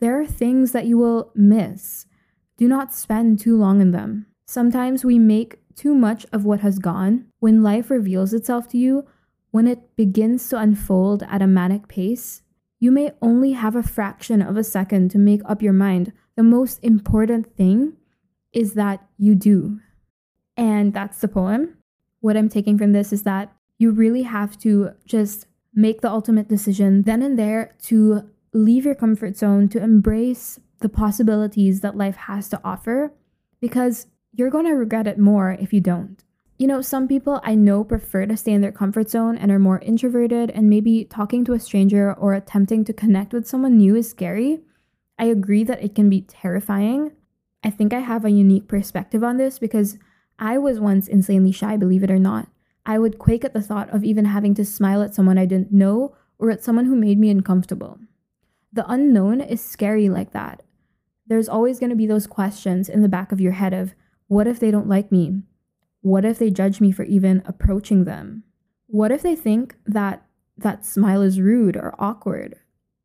There 0.00 0.20
are 0.20 0.26
things 0.26 0.72
that 0.72 0.86
you 0.86 0.98
will 0.98 1.30
miss. 1.34 2.06
Do 2.56 2.66
not 2.66 2.92
spend 2.92 3.38
too 3.38 3.56
long 3.56 3.80
in 3.80 3.92
them. 3.92 4.26
Sometimes 4.44 5.04
we 5.04 5.18
make 5.18 5.60
too 5.76 5.94
much 5.94 6.26
of 6.32 6.44
what 6.44 6.60
has 6.60 6.80
gone. 6.80 7.26
When 7.42 7.64
life 7.64 7.90
reveals 7.90 8.32
itself 8.32 8.68
to 8.68 8.78
you, 8.78 9.04
when 9.50 9.66
it 9.66 9.96
begins 9.96 10.48
to 10.50 10.58
unfold 10.58 11.24
at 11.24 11.42
a 11.42 11.48
manic 11.48 11.88
pace, 11.88 12.42
you 12.78 12.92
may 12.92 13.10
only 13.20 13.50
have 13.50 13.74
a 13.74 13.82
fraction 13.82 14.40
of 14.40 14.56
a 14.56 14.62
second 14.62 15.10
to 15.10 15.18
make 15.18 15.40
up 15.44 15.60
your 15.60 15.72
mind. 15.72 16.12
The 16.36 16.44
most 16.44 16.78
important 16.84 17.56
thing 17.56 17.94
is 18.52 18.74
that 18.74 19.04
you 19.18 19.34
do. 19.34 19.80
And 20.56 20.94
that's 20.94 21.20
the 21.20 21.26
poem 21.26 21.78
what 22.20 22.36
I'm 22.36 22.48
taking 22.48 22.78
from 22.78 22.92
this 22.92 23.12
is 23.12 23.24
that 23.24 23.52
you 23.76 23.90
really 23.90 24.22
have 24.22 24.56
to 24.58 24.92
just 25.04 25.48
make 25.74 26.00
the 26.00 26.10
ultimate 26.10 26.46
decision 26.46 27.02
then 27.02 27.22
and 27.22 27.36
there 27.36 27.74
to 27.86 28.30
leave 28.52 28.84
your 28.84 28.94
comfort 28.94 29.36
zone, 29.36 29.68
to 29.70 29.82
embrace 29.82 30.60
the 30.78 30.88
possibilities 30.88 31.80
that 31.80 31.96
life 31.96 32.14
has 32.14 32.48
to 32.50 32.60
offer, 32.62 33.12
because 33.60 34.06
you're 34.32 34.50
going 34.50 34.66
to 34.66 34.74
regret 34.74 35.08
it 35.08 35.18
more 35.18 35.50
if 35.50 35.72
you 35.72 35.80
don't. 35.80 36.22
You 36.58 36.66
know, 36.66 36.80
some 36.80 37.08
people 37.08 37.40
I 37.42 37.54
know 37.54 37.82
prefer 37.82 38.26
to 38.26 38.36
stay 38.36 38.52
in 38.52 38.60
their 38.60 38.72
comfort 38.72 39.10
zone 39.10 39.36
and 39.36 39.50
are 39.50 39.58
more 39.58 39.80
introverted, 39.80 40.50
and 40.50 40.70
maybe 40.70 41.04
talking 41.04 41.44
to 41.44 41.54
a 41.54 41.60
stranger 41.60 42.12
or 42.12 42.34
attempting 42.34 42.84
to 42.84 42.92
connect 42.92 43.32
with 43.32 43.48
someone 43.48 43.78
new 43.78 43.96
is 43.96 44.08
scary. 44.08 44.60
I 45.18 45.26
agree 45.26 45.64
that 45.64 45.82
it 45.82 45.94
can 45.94 46.08
be 46.08 46.22
terrifying. 46.22 47.12
I 47.64 47.70
think 47.70 47.92
I 47.92 48.00
have 48.00 48.24
a 48.24 48.30
unique 48.30 48.68
perspective 48.68 49.22
on 49.24 49.36
this 49.36 49.58
because 49.58 49.98
I 50.38 50.58
was 50.58 50.80
once 50.80 51.08
insanely 51.08 51.52
shy, 51.52 51.76
believe 51.76 52.02
it 52.02 52.10
or 52.10 52.18
not. 52.18 52.48
I 52.84 52.98
would 52.98 53.18
quake 53.18 53.44
at 53.44 53.54
the 53.54 53.62
thought 53.62 53.90
of 53.90 54.04
even 54.04 54.24
having 54.24 54.54
to 54.56 54.64
smile 54.64 55.02
at 55.02 55.14
someone 55.14 55.38
I 55.38 55.46
didn't 55.46 55.72
know 55.72 56.16
or 56.38 56.50
at 56.50 56.64
someone 56.64 56.86
who 56.86 56.96
made 56.96 57.18
me 57.18 57.30
uncomfortable. 57.30 57.98
The 58.72 58.90
unknown 58.90 59.40
is 59.40 59.64
scary 59.64 60.08
like 60.08 60.32
that. 60.32 60.62
There's 61.26 61.48
always 61.48 61.78
going 61.78 61.90
to 61.90 61.96
be 61.96 62.06
those 62.06 62.26
questions 62.26 62.88
in 62.88 63.02
the 63.02 63.08
back 63.08 63.30
of 63.30 63.40
your 63.40 63.52
head 63.52 63.72
of 63.72 63.94
what 64.26 64.48
if 64.48 64.58
they 64.58 64.70
don't 64.70 64.88
like 64.88 65.12
me? 65.12 65.42
What 66.02 66.24
if 66.24 66.38
they 66.38 66.50
judge 66.50 66.80
me 66.80 66.92
for 66.92 67.04
even 67.04 67.42
approaching 67.46 68.04
them? 68.04 68.44
What 68.86 69.10
if 69.10 69.22
they 69.22 69.34
think 69.34 69.76
that 69.86 70.26
that 70.58 70.84
smile 70.84 71.22
is 71.22 71.40
rude 71.40 71.76
or 71.76 71.94
awkward? 71.98 72.56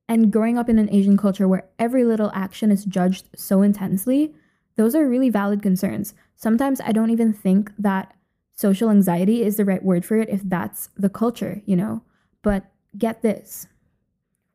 And 0.09 0.31
growing 0.31 0.57
up 0.57 0.69
in 0.69 0.79
an 0.79 0.93
Asian 0.93 1.17
culture 1.17 1.47
where 1.47 1.69
every 1.79 2.03
little 2.03 2.31
action 2.33 2.71
is 2.71 2.85
judged 2.85 3.29
so 3.35 3.61
intensely, 3.61 4.33
those 4.75 4.95
are 4.95 5.07
really 5.07 5.29
valid 5.29 5.61
concerns. 5.61 6.13
Sometimes 6.35 6.81
I 6.81 6.91
don't 6.91 7.09
even 7.09 7.33
think 7.33 7.71
that 7.77 8.13
social 8.53 8.89
anxiety 8.89 9.43
is 9.43 9.57
the 9.57 9.65
right 9.65 9.83
word 9.83 10.05
for 10.05 10.17
it 10.17 10.29
if 10.29 10.41
that's 10.43 10.89
the 10.97 11.09
culture, 11.09 11.61
you 11.65 11.75
know? 11.75 12.03
But 12.41 12.65
get 12.97 13.21
this 13.21 13.67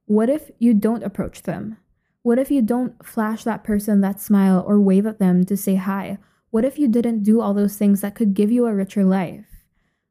what 0.06 0.28
if 0.28 0.50
you 0.58 0.75
don't 0.75 1.04
approach 1.04 1.42
them? 1.42 1.78
What 2.22 2.38
if 2.38 2.50
you 2.50 2.61
don't 2.61 3.04
flash 3.04 3.44
that 3.44 3.64
person 3.64 4.00
that 4.00 4.20
smile 4.20 4.62
or 4.66 4.78
wave 4.78 5.06
at 5.06 5.18
them 5.18 5.44
to 5.46 5.56
say 5.56 5.76
hi? 5.76 6.18
What 6.52 6.66
if 6.66 6.78
you 6.78 6.87
didn't 6.87 7.23
do 7.23 7.40
all 7.40 7.54
those 7.54 7.78
things 7.78 8.02
that 8.02 8.14
could 8.14 8.35
give 8.35 8.52
you 8.52 8.66
a 8.66 8.75
richer 8.75 9.04
life? 9.04 9.47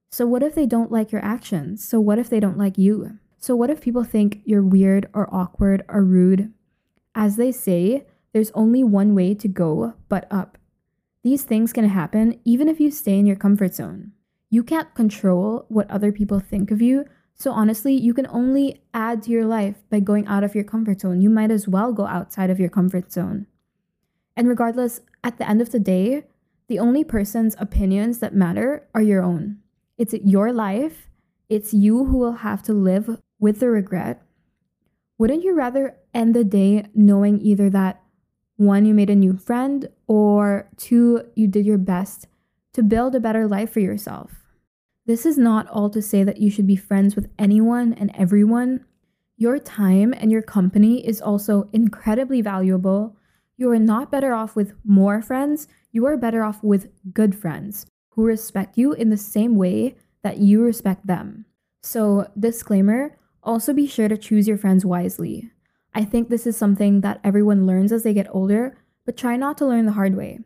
So, 0.09 0.25
what 0.25 0.41
if 0.41 0.55
they 0.55 0.65
don't 0.65 0.91
like 0.91 1.11
your 1.11 1.23
actions? 1.23 1.85
So, 1.85 2.01
what 2.01 2.17
if 2.17 2.31
they 2.31 2.39
don't 2.39 2.57
like 2.57 2.79
you? 2.79 3.19
So, 3.37 3.55
what 3.55 3.69
if 3.69 3.79
people 3.79 4.03
think 4.03 4.41
you're 4.43 4.63
weird 4.63 5.07
or 5.13 5.31
awkward 5.31 5.85
or 5.87 6.03
rude? 6.03 6.51
As 7.13 7.35
they 7.35 7.51
say, 7.51 8.07
there's 8.33 8.49
only 8.55 8.83
one 8.83 9.13
way 9.13 9.35
to 9.35 9.47
go 9.47 9.93
but 10.09 10.25
up. 10.31 10.57
These 11.23 11.43
things 11.43 11.71
can 11.73 11.87
happen 11.87 12.39
even 12.43 12.67
if 12.67 12.79
you 12.79 12.89
stay 12.89 13.19
in 13.19 13.27
your 13.27 13.35
comfort 13.35 13.75
zone. 13.75 14.13
You 14.49 14.63
can't 14.63 14.95
control 14.95 15.65
what 15.69 15.91
other 15.91 16.11
people 16.11 16.39
think 16.39 16.71
of 16.71 16.81
you, 16.81 17.05
so 17.35 17.51
honestly, 17.51 17.93
you 17.93 18.15
can 18.15 18.25
only 18.31 18.81
add 18.95 19.21
to 19.23 19.29
your 19.29 19.45
life 19.45 19.75
by 19.91 19.99
going 19.99 20.25
out 20.25 20.43
of 20.43 20.55
your 20.55 20.63
comfort 20.63 21.01
zone. 21.01 21.21
You 21.21 21.29
might 21.29 21.51
as 21.51 21.67
well 21.67 21.93
go 21.93 22.07
outside 22.07 22.49
of 22.49 22.59
your 22.59 22.69
comfort 22.69 23.11
zone. 23.11 23.45
And 24.35 24.47
regardless, 24.47 25.01
at 25.23 25.37
the 25.37 25.47
end 25.47 25.61
of 25.61 25.71
the 25.71 25.79
day, 25.79 26.23
the 26.71 26.79
only 26.79 27.03
person's 27.03 27.53
opinions 27.59 28.19
that 28.19 28.33
matter 28.33 28.87
are 28.95 29.01
your 29.01 29.21
own. 29.21 29.57
It's 29.97 30.13
your 30.13 30.53
life, 30.53 31.09
it's 31.49 31.73
you 31.73 32.05
who 32.05 32.17
will 32.17 32.47
have 32.47 32.63
to 32.63 32.71
live 32.71 33.19
with 33.41 33.59
the 33.59 33.69
regret. 33.69 34.21
Wouldn't 35.17 35.43
you 35.43 35.53
rather 35.53 35.97
end 36.13 36.33
the 36.33 36.45
day 36.45 36.85
knowing 36.95 37.41
either 37.41 37.69
that 37.71 38.01
one, 38.55 38.85
you 38.85 38.93
made 38.93 39.09
a 39.09 39.15
new 39.15 39.35
friend, 39.35 39.89
or 40.07 40.69
two, 40.77 41.23
you 41.35 41.45
did 41.45 41.65
your 41.65 41.77
best 41.77 42.27
to 42.71 42.83
build 42.83 43.15
a 43.15 43.19
better 43.19 43.49
life 43.49 43.73
for 43.73 43.81
yourself. 43.81 44.31
This 45.05 45.25
is 45.25 45.37
not 45.37 45.67
all 45.67 45.89
to 45.89 46.01
say 46.01 46.23
that 46.23 46.39
you 46.39 46.49
should 46.49 46.67
be 46.67 46.77
friends 46.77 47.17
with 47.17 47.27
anyone 47.37 47.91
and 47.95 48.11
everyone. 48.15 48.85
Your 49.35 49.59
time 49.59 50.13
and 50.13 50.31
your 50.31 50.41
company 50.41 51.05
is 51.05 51.21
also 51.21 51.67
incredibly 51.73 52.41
valuable. 52.41 53.17
You 53.61 53.69
are 53.69 53.77
not 53.77 54.09
better 54.09 54.33
off 54.33 54.55
with 54.55 54.73
more 54.83 55.21
friends, 55.21 55.67
you 55.91 56.07
are 56.07 56.17
better 56.17 56.41
off 56.41 56.63
with 56.63 56.89
good 57.13 57.35
friends 57.35 57.85
who 58.09 58.25
respect 58.25 58.75
you 58.75 58.91
in 58.93 59.11
the 59.11 59.17
same 59.17 59.55
way 59.55 59.97
that 60.23 60.39
you 60.39 60.63
respect 60.63 61.05
them. 61.05 61.45
So, 61.83 62.25
disclaimer 62.39 63.19
also 63.43 63.71
be 63.71 63.85
sure 63.85 64.07
to 64.07 64.17
choose 64.17 64.47
your 64.47 64.57
friends 64.57 64.83
wisely. 64.83 65.51
I 65.93 66.03
think 66.05 66.29
this 66.29 66.47
is 66.47 66.57
something 66.57 67.01
that 67.01 67.19
everyone 67.23 67.67
learns 67.67 67.91
as 67.91 68.01
they 68.01 68.15
get 68.15 68.33
older, 68.33 68.75
but 69.05 69.15
try 69.15 69.35
not 69.35 69.59
to 69.59 69.67
learn 69.67 69.85
the 69.85 69.91
hard 69.91 70.15
way. 70.15 70.39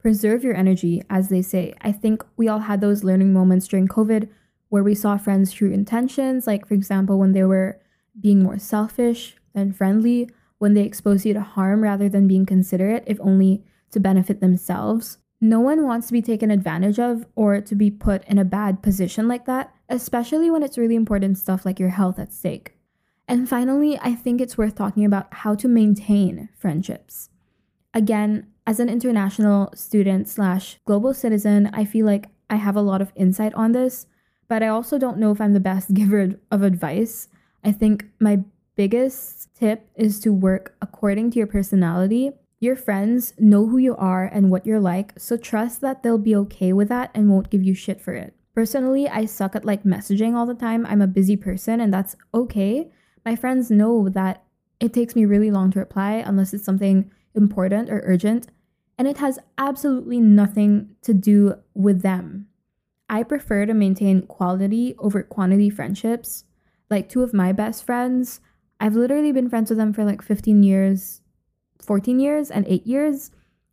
Preserve 0.00 0.42
your 0.42 0.56
energy, 0.56 1.04
as 1.08 1.28
they 1.28 1.42
say. 1.42 1.72
I 1.82 1.92
think 1.92 2.24
we 2.36 2.48
all 2.48 2.58
had 2.58 2.80
those 2.80 3.04
learning 3.04 3.32
moments 3.32 3.68
during 3.68 3.86
COVID 3.86 4.28
where 4.70 4.82
we 4.82 4.96
saw 4.96 5.16
friends' 5.16 5.52
true 5.52 5.70
intentions, 5.70 6.48
like, 6.48 6.66
for 6.66 6.74
example, 6.74 7.16
when 7.16 7.30
they 7.30 7.44
were 7.44 7.80
being 8.20 8.42
more 8.42 8.58
selfish 8.58 9.36
than 9.54 9.72
friendly, 9.72 10.30
when 10.58 10.74
they 10.74 10.82
expose 10.82 11.26
you 11.26 11.34
to 11.34 11.40
harm 11.40 11.82
rather 11.82 12.08
than 12.08 12.28
being 12.28 12.46
considerate, 12.46 13.04
if 13.06 13.20
only 13.20 13.64
to 13.90 14.00
benefit 14.00 14.40
themselves. 14.40 15.18
No 15.40 15.60
one 15.60 15.84
wants 15.84 16.06
to 16.06 16.12
be 16.12 16.22
taken 16.22 16.50
advantage 16.50 16.98
of 16.98 17.26
or 17.34 17.60
to 17.60 17.74
be 17.74 17.90
put 17.90 18.24
in 18.26 18.38
a 18.38 18.44
bad 18.44 18.82
position 18.82 19.28
like 19.28 19.44
that, 19.46 19.74
especially 19.88 20.50
when 20.50 20.62
it's 20.62 20.78
really 20.78 20.96
important 20.96 21.38
stuff 21.38 21.66
like 21.66 21.78
your 21.78 21.90
health 21.90 22.18
at 22.18 22.32
stake. 22.32 22.72
And 23.28 23.48
finally, 23.48 23.98
I 24.00 24.14
think 24.14 24.40
it's 24.40 24.56
worth 24.56 24.74
talking 24.74 25.04
about 25.04 25.32
how 25.32 25.54
to 25.56 25.68
maintain 25.68 26.48
friendships. 26.56 27.28
Again, 27.92 28.46
as 28.66 28.80
an 28.80 28.88
international 28.88 29.70
student 29.74 30.28
slash 30.28 30.78
global 30.84 31.12
citizen, 31.12 31.70
I 31.72 31.84
feel 31.84 32.06
like 32.06 32.28
I 32.48 32.56
have 32.56 32.76
a 32.76 32.82
lot 32.82 33.02
of 33.02 33.12
insight 33.14 33.54
on 33.54 33.72
this, 33.72 34.06
but 34.48 34.62
I 34.62 34.68
also 34.68 34.98
don't 34.98 35.18
know 35.18 35.32
if 35.32 35.40
I'm 35.40 35.54
the 35.54 35.60
best 35.60 35.92
giver 35.94 36.34
of 36.50 36.62
advice. 36.62 37.28
I 37.64 37.72
think 37.72 38.06
my 38.20 38.44
biggest 38.76 39.54
tip 39.54 39.88
is 39.96 40.20
to 40.20 40.32
work 40.32 40.76
according 40.80 41.30
to 41.32 41.38
your 41.38 41.46
personality. 41.46 42.30
Your 42.60 42.76
friends 42.76 43.32
know 43.38 43.66
who 43.66 43.78
you 43.78 43.96
are 43.96 44.24
and 44.24 44.50
what 44.50 44.66
you're 44.66 44.80
like, 44.80 45.12
so 45.18 45.36
trust 45.36 45.80
that 45.80 46.02
they'll 46.02 46.18
be 46.18 46.36
okay 46.36 46.72
with 46.72 46.88
that 46.88 47.10
and 47.14 47.28
won't 47.28 47.50
give 47.50 47.62
you 47.62 47.74
shit 47.74 48.00
for 48.00 48.14
it. 48.14 48.34
Personally, 48.54 49.08
I 49.08 49.26
suck 49.26 49.54
at 49.54 49.64
like 49.64 49.84
messaging 49.84 50.34
all 50.34 50.46
the 50.46 50.54
time. 50.54 50.86
I'm 50.86 51.02
a 51.02 51.06
busy 51.06 51.36
person 51.36 51.80
and 51.80 51.92
that's 51.92 52.16
okay. 52.32 52.90
My 53.24 53.36
friends 53.36 53.70
know 53.70 54.08
that 54.08 54.44
it 54.80 54.92
takes 54.92 55.16
me 55.16 55.24
really 55.24 55.50
long 55.50 55.70
to 55.72 55.78
reply 55.78 56.22
unless 56.24 56.54
it's 56.54 56.64
something 56.64 57.10
important 57.34 57.90
or 57.90 58.02
urgent, 58.04 58.48
and 58.98 59.06
it 59.06 59.18
has 59.18 59.38
absolutely 59.58 60.20
nothing 60.20 60.90
to 61.02 61.12
do 61.12 61.56
with 61.74 62.02
them. 62.02 62.46
I 63.08 63.22
prefer 63.22 63.66
to 63.66 63.74
maintain 63.74 64.22
quality 64.22 64.94
over 64.98 65.22
quantity 65.22 65.70
friendships. 65.70 66.44
Like 66.90 67.08
two 67.08 67.22
of 67.22 67.34
my 67.34 67.52
best 67.52 67.84
friends, 67.84 68.40
I've 68.78 68.94
literally 68.94 69.32
been 69.32 69.48
friends 69.48 69.70
with 69.70 69.78
them 69.78 69.92
for 69.92 70.04
like 70.04 70.22
15 70.22 70.62
years, 70.62 71.20
14 71.80 72.20
years, 72.20 72.50
and 72.50 72.66
eight 72.68 72.86
years. 72.86 73.30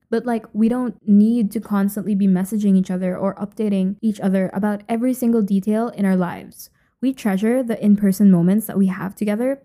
But 0.10 0.26
like, 0.26 0.46
we 0.54 0.70
don't 0.70 0.96
need 1.08 1.52
to 1.52 1.60
constantly 1.60 2.16
be 2.16 2.28
messaging 2.28 2.78
each 2.78 2.92
other 2.92 3.18
or 3.18 3.36
updating 3.36 3.98
each 4.02 4.20
other 4.20 4.52
about 4.54 4.84
every 4.88 5.14
single 5.14 5.42
detail 5.42 5.90
in 5.90 6.06
our 6.06 6.16
lives. 6.16 6.70
We 7.02 7.14
treasure 7.14 7.64
the 7.64 7.84
in 7.84 7.98
person 7.98 8.32
moments 8.32 8.68
that 8.68 8.78
we 8.78 8.88
have 8.88 9.16
together. 9.16 9.62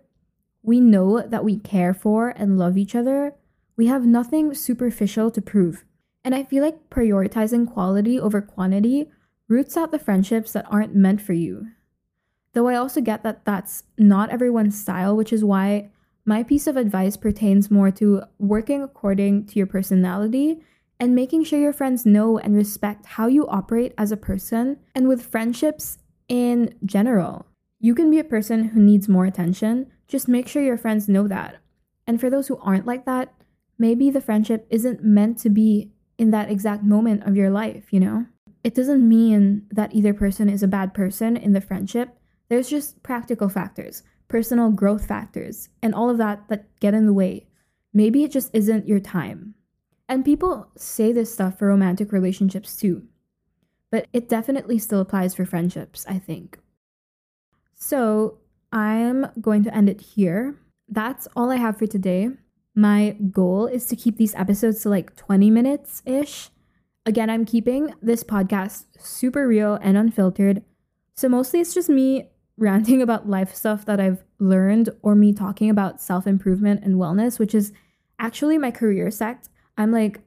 We 0.63 0.81
know 0.81 1.23
that 1.23 1.45
we 1.45 1.59
care 1.59 1.95
for 1.95 2.31
and 2.31 2.59
love 2.59 2.77
each 2.77 2.95
other. 2.95 3.35
We 3.77 3.87
have 3.87 4.05
nothing 4.07 4.55
superficial 4.55 5.31
to 5.31 5.41
prove. 5.41 5.85
And 6.25 6.35
I 6.35 6.43
feel 6.43 6.65
like 6.65 6.91
prioritizing 6.91 7.73
quality 7.73 8.19
over 8.19 8.41
quantity 8.41 9.11
roots 9.49 9.77
out 9.77 9.93
the 9.93 9.99
friendships 9.99 10.53
that 10.53 10.67
aren't 10.69 10.97
meant 10.97 11.23
for 11.23 11.33
you. 11.33 11.69
Though 12.55 12.69
I 12.69 12.77
also 12.77 13.01
get 13.01 13.23
that 13.23 13.45
that's 13.45 13.85
not 13.97 14.31
everyone's 14.31 14.81
style, 14.81 15.17
which 15.17 15.33
is 15.33 15.45
why 15.45 15.91
my 16.25 16.43
piece 16.43 16.67
of 16.67 16.77
advice 16.77 17.17
pertains 17.17 17.71
more 17.71 17.91
to 17.93 18.23
working 18.39 18.83
according 18.83 19.47
to 19.47 19.59
your 19.59 19.67
personality 19.67 20.61
and 21.01 21.15
making 21.15 21.45
sure 21.45 21.59
your 21.59 21.73
friends 21.73 22.05
know 22.05 22.39
and 22.39 22.55
respect 22.55 23.07
how 23.07 23.27
you 23.27 23.47
operate 23.49 23.95
as 23.97 24.13
a 24.13 24.17
person 24.17 24.79
and 24.95 25.09
with 25.09 25.25
friendships 25.25 25.99
in 26.29 26.75
general. 26.85 27.47
You 27.81 27.95
can 27.95 28.11
be 28.11 28.19
a 28.19 28.25
person 28.25 28.65
who 28.65 28.81
needs 28.81 29.09
more 29.09 29.25
attention, 29.25 29.87
just 30.09 30.29
make 30.29 30.49
sure 30.49 30.63
your 30.63 30.77
friends 30.77 31.09
know 31.09 31.29
that. 31.29 31.59
And 32.07 32.21
for 32.21 32.29
those 32.29 32.49
who 32.49 32.59
aren't 32.59 32.87
like 32.87 33.05
that, 33.07 33.33
maybe 33.79 34.11
the 34.11 34.21
friendship 34.21 34.67
isn't 34.71 35.05
meant 35.05 35.39
to 35.39 35.51
be 35.51 35.93
in 36.19 36.31
that 36.33 36.51
exact 36.51 36.83
moment 36.83 37.23
of 37.25 37.37
your 37.37 37.51
life, 37.51 37.93
you 37.93 38.01
know? 38.01 38.27
It 38.65 38.75
doesn't 38.75 39.09
mean 39.09 39.67
that 39.71 39.95
either 39.95 40.13
person 40.13 40.49
is 40.49 40.63
a 40.63 40.69
bad 40.69 40.93
person 40.93 41.37
in 41.37 41.53
the 41.53 41.61
friendship. 41.61 42.18
There's 42.49 42.71
just 42.71 43.03
practical 43.03 43.49
factors, 43.49 44.03
personal 44.29 44.71
growth 44.71 45.07
factors, 45.07 45.69
and 45.83 45.95
all 45.95 46.11
of 46.11 46.19
that 46.19 46.49
that 46.49 46.67
get 46.81 46.95
in 46.95 47.07
the 47.07 47.13
way. 47.13 47.47
Maybe 47.93 48.25
it 48.25 48.33
just 48.33 48.51
isn't 48.55 48.89
your 48.89 49.01
time. 49.01 49.55
And 50.09 50.25
people 50.25 50.69
say 50.77 51.13
this 51.13 51.33
stuff 51.33 51.59
for 51.59 51.69
romantic 51.69 52.13
relationships 52.13 52.77
too. 52.77 53.03
But 53.91 54.07
it 54.13 54.29
definitely 54.29 54.79
still 54.79 55.01
applies 55.01 55.35
for 55.35 55.45
friendships, 55.45 56.05
I 56.09 56.19
think. 56.19 56.59
So 57.75 58.39
I'm 58.73 59.27
going 59.41 59.65
to 59.65 59.75
end 59.75 59.89
it 59.89 60.01
here. 60.01 60.57
That's 60.89 61.29
all 61.37 61.51
I 61.51 61.57
have 61.57 61.79
for 61.79 61.87
today. 61.87 62.31
My 62.75 63.17
goal 63.31 63.67
is 63.67 63.87
to 63.87 63.97
keep 63.97 64.17
these 64.17 64.35
episodes 64.35 64.83
to 64.83 64.89
like 64.89 65.17
20 65.17 65.51
minutes 65.51 66.03
ish. 66.07 66.51
Again, 67.07 67.31
I'm 67.31 67.45
keeping 67.45 67.95
this 68.03 68.23
podcast 68.23 68.85
super 68.99 69.49
real 69.49 69.79
and 69.83 69.97
unfiltered. 69.97 70.63
So 71.17 71.29
mostly 71.29 71.61
it's 71.61 71.75
just 71.75 71.89
me 71.89 72.29
ranting 72.59 73.01
about 73.01 73.29
life 73.29 73.55
stuff 73.55 73.87
that 73.87 74.01
I've 74.01 74.25
learned 74.39 74.91
or 75.01 75.15
me 75.15 75.33
talking 75.33 75.71
about 75.71 76.01
self 76.01 76.27
improvement 76.27 76.85
and 76.85 76.97
wellness, 76.97 77.39
which 77.39 77.55
is 77.55 77.73
actually 78.19 78.59
my 78.59 78.71
career 78.71 79.11
sect. 79.11 79.49
I'm 79.77 79.93
like 79.93 80.21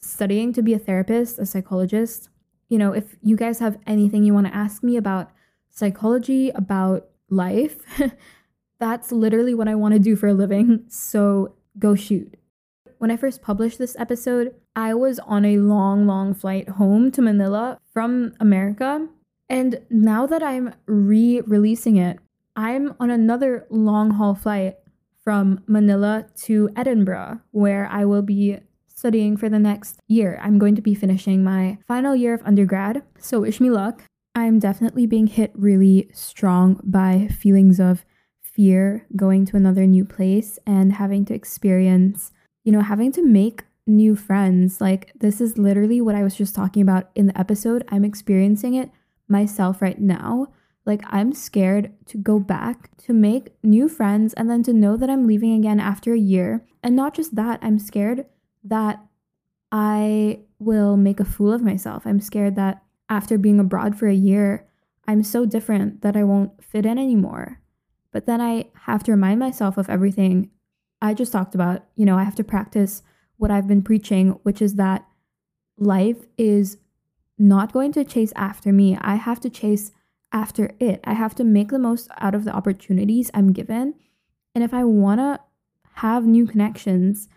studying 0.00 0.52
to 0.54 0.62
be 0.62 0.74
a 0.74 0.78
therapist, 0.78 1.38
a 1.38 1.46
psychologist. 1.46 2.28
You 2.68 2.78
know, 2.78 2.92
if 2.92 3.16
you 3.22 3.36
guys 3.36 3.60
have 3.60 3.78
anything 3.86 4.24
you 4.24 4.34
want 4.34 4.48
to 4.48 4.54
ask 4.54 4.82
me 4.82 4.96
about 4.96 5.30
psychology, 5.70 6.50
about 6.50 7.08
life, 7.28 7.78
that's 8.80 9.12
literally 9.12 9.54
what 9.54 9.68
I 9.68 9.74
want 9.74 9.94
to 9.94 10.00
do 10.00 10.16
for 10.16 10.28
a 10.28 10.34
living. 10.34 10.84
So 10.88 11.54
go 11.78 11.94
shoot. 11.94 12.36
When 12.98 13.10
I 13.10 13.16
first 13.16 13.42
published 13.42 13.78
this 13.78 13.96
episode, 13.98 14.54
I 14.76 14.94
was 14.94 15.18
on 15.20 15.44
a 15.44 15.58
long, 15.58 16.06
long 16.06 16.34
flight 16.34 16.68
home 16.68 17.10
to 17.12 17.22
Manila 17.22 17.78
from 17.92 18.34
America. 18.40 19.08
And 19.50 19.80
now 19.90 20.26
that 20.26 20.44
I'm 20.44 20.72
re 20.86 21.40
releasing 21.40 21.96
it, 21.96 22.20
I'm 22.54 22.94
on 23.00 23.10
another 23.10 23.66
long 23.68 24.12
haul 24.12 24.36
flight 24.36 24.76
from 25.24 25.62
Manila 25.66 26.26
to 26.42 26.70
Edinburgh, 26.76 27.40
where 27.50 27.88
I 27.90 28.04
will 28.04 28.22
be 28.22 28.58
studying 28.86 29.36
for 29.36 29.48
the 29.48 29.58
next 29.58 29.98
year. 30.06 30.38
I'm 30.40 30.58
going 30.58 30.76
to 30.76 30.82
be 30.82 30.94
finishing 30.94 31.42
my 31.42 31.78
final 31.88 32.14
year 32.14 32.32
of 32.32 32.42
undergrad, 32.44 33.02
so 33.18 33.40
wish 33.40 33.60
me 33.60 33.70
luck. 33.70 34.04
I'm 34.36 34.60
definitely 34.60 35.06
being 35.06 35.26
hit 35.26 35.50
really 35.54 36.10
strong 36.12 36.80
by 36.84 37.28
feelings 37.28 37.80
of 37.80 38.04
fear 38.40 39.06
going 39.16 39.46
to 39.46 39.56
another 39.56 39.84
new 39.84 40.04
place 40.04 40.60
and 40.64 40.92
having 40.92 41.24
to 41.24 41.34
experience, 41.34 42.30
you 42.62 42.70
know, 42.70 42.82
having 42.82 43.10
to 43.12 43.26
make 43.26 43.64
new 43.84 44.14
friends. 44.14 44.80
Like, 44.80 45.12
this 45.18 45.40
is 45.40 45.58
literally 45.58 46.00
what 46.00 46.14
I 46.14 46.22
was 46.22 46.36
just 46.36 46.54
talking 46.54 46.82
about 46.82 47.10
in 47.16 47.26
the 47.26 47.38
episode. 47.38 47.84
I'm 47.88 48.04
experiencing 48.04 48.74
it 48.74 48.90
myself 49.30 49.80
right 49.80 50.00
now. 50.00 50.48
Like, 50.86 51.02
I'm 51.06 51.32
scared 51.32 51.92
to 52.06 52.18
go 52.18 52.38
back 52.38 52.96
to 52.98 53.12
make 53.12 53.54
new 53.62 53.88
friends 53.88 54.34
and 54.34 54.50
then 54.50 54.62
to 54.64 54.72
know 54.72 54.96
that 54.96 55.10
I'm 55.10 55.26
leaving 55.26 55.54
again 55.54 55.78
after 55.78 56.12
a 56.12 56.18
year. 56.18 56.64
And 56.82 56.96
not 56.96 57.14
just 57.14 57.36
that, 57.36 57.58
I'm 57.62 57.78
scared 57.78 58.26
that 58.64 59.04
I 59.70 60.40
will 60.58 60.96
make 60.96 61.20
a 61.20 61.24
fool 61.24 61.52
of 61.52 61.62
myself. 61.62 62.06
I'm 62.06 62.20
scared 62.20 62.56
that 62.56 62.82
after 63.08 63.38
being 63.38 63.60
abroad 63.60 63.96
for 63.96 64.08
a 64.08 64.14
year, 64.14 64.66
I'm 65.06 65.22
so 65.22 65.44
different 65.44 66.02
that 66.02 66.16
I 66.16 66.24
won't 66.24 66.62
fit 66.62 66.86
in 66.86 66.98
anymore. 66.98 67.60
But 68.12 68.26
then 68.26 68.40
I 68.40 68.66
have 68.84 69.02
to 69.04 69.12
remind 69.12 69.40
myself 69.40 69.76
of 69.76 69.88
everything 69.88 70.50
I 71.00 71.14
just 71.14 71.32
talked 71.32 71.54
about. 71.54 71.84
You 71.94 72.04
know, 72.04 72.16
I 72.16 72.24
have 72.24 72.34
to 72.36 72.44
practice 72.44 73.02
what 73.36 73.50
I've 73.50 73.68
been 73.68 73.82
preaching, 73.82 74.30
which 74.42 74.60
is 74.60 74.74
that 74.74 75.06
life 75.78 76.26
is 76.36 76.78
not 77.40 77.72
going 77.72 77.90
to 77.92 78.04
chase 78.04 78.32
after 78.36 78.72
me. 78.72 78.96
I 79.00 79.14
have 79.14 79.40
to 79.40 79.50
chase 79.50 79.92
after 80.30 80.72
it. 80.78 81.00
I 81.04 81.14
have 81.14 81.34
to 81.36 81.44
make 81.44 81.70
the 81.70 81.78
most 81.78 82.08
out 82.20 82.34
of 82.34 82.44
the 82.44 82.52
opportunities 82.52 83.30
I'm 83.32 83.52
given. 83.52 83.94
And 84.54 84.62
if 84.62 84.74
I 84.74 84.84
want 84.84 85.20
to 85.20 85.40
have 85.94 86.26
new 86.26 86.46
connections, 86.46 87.28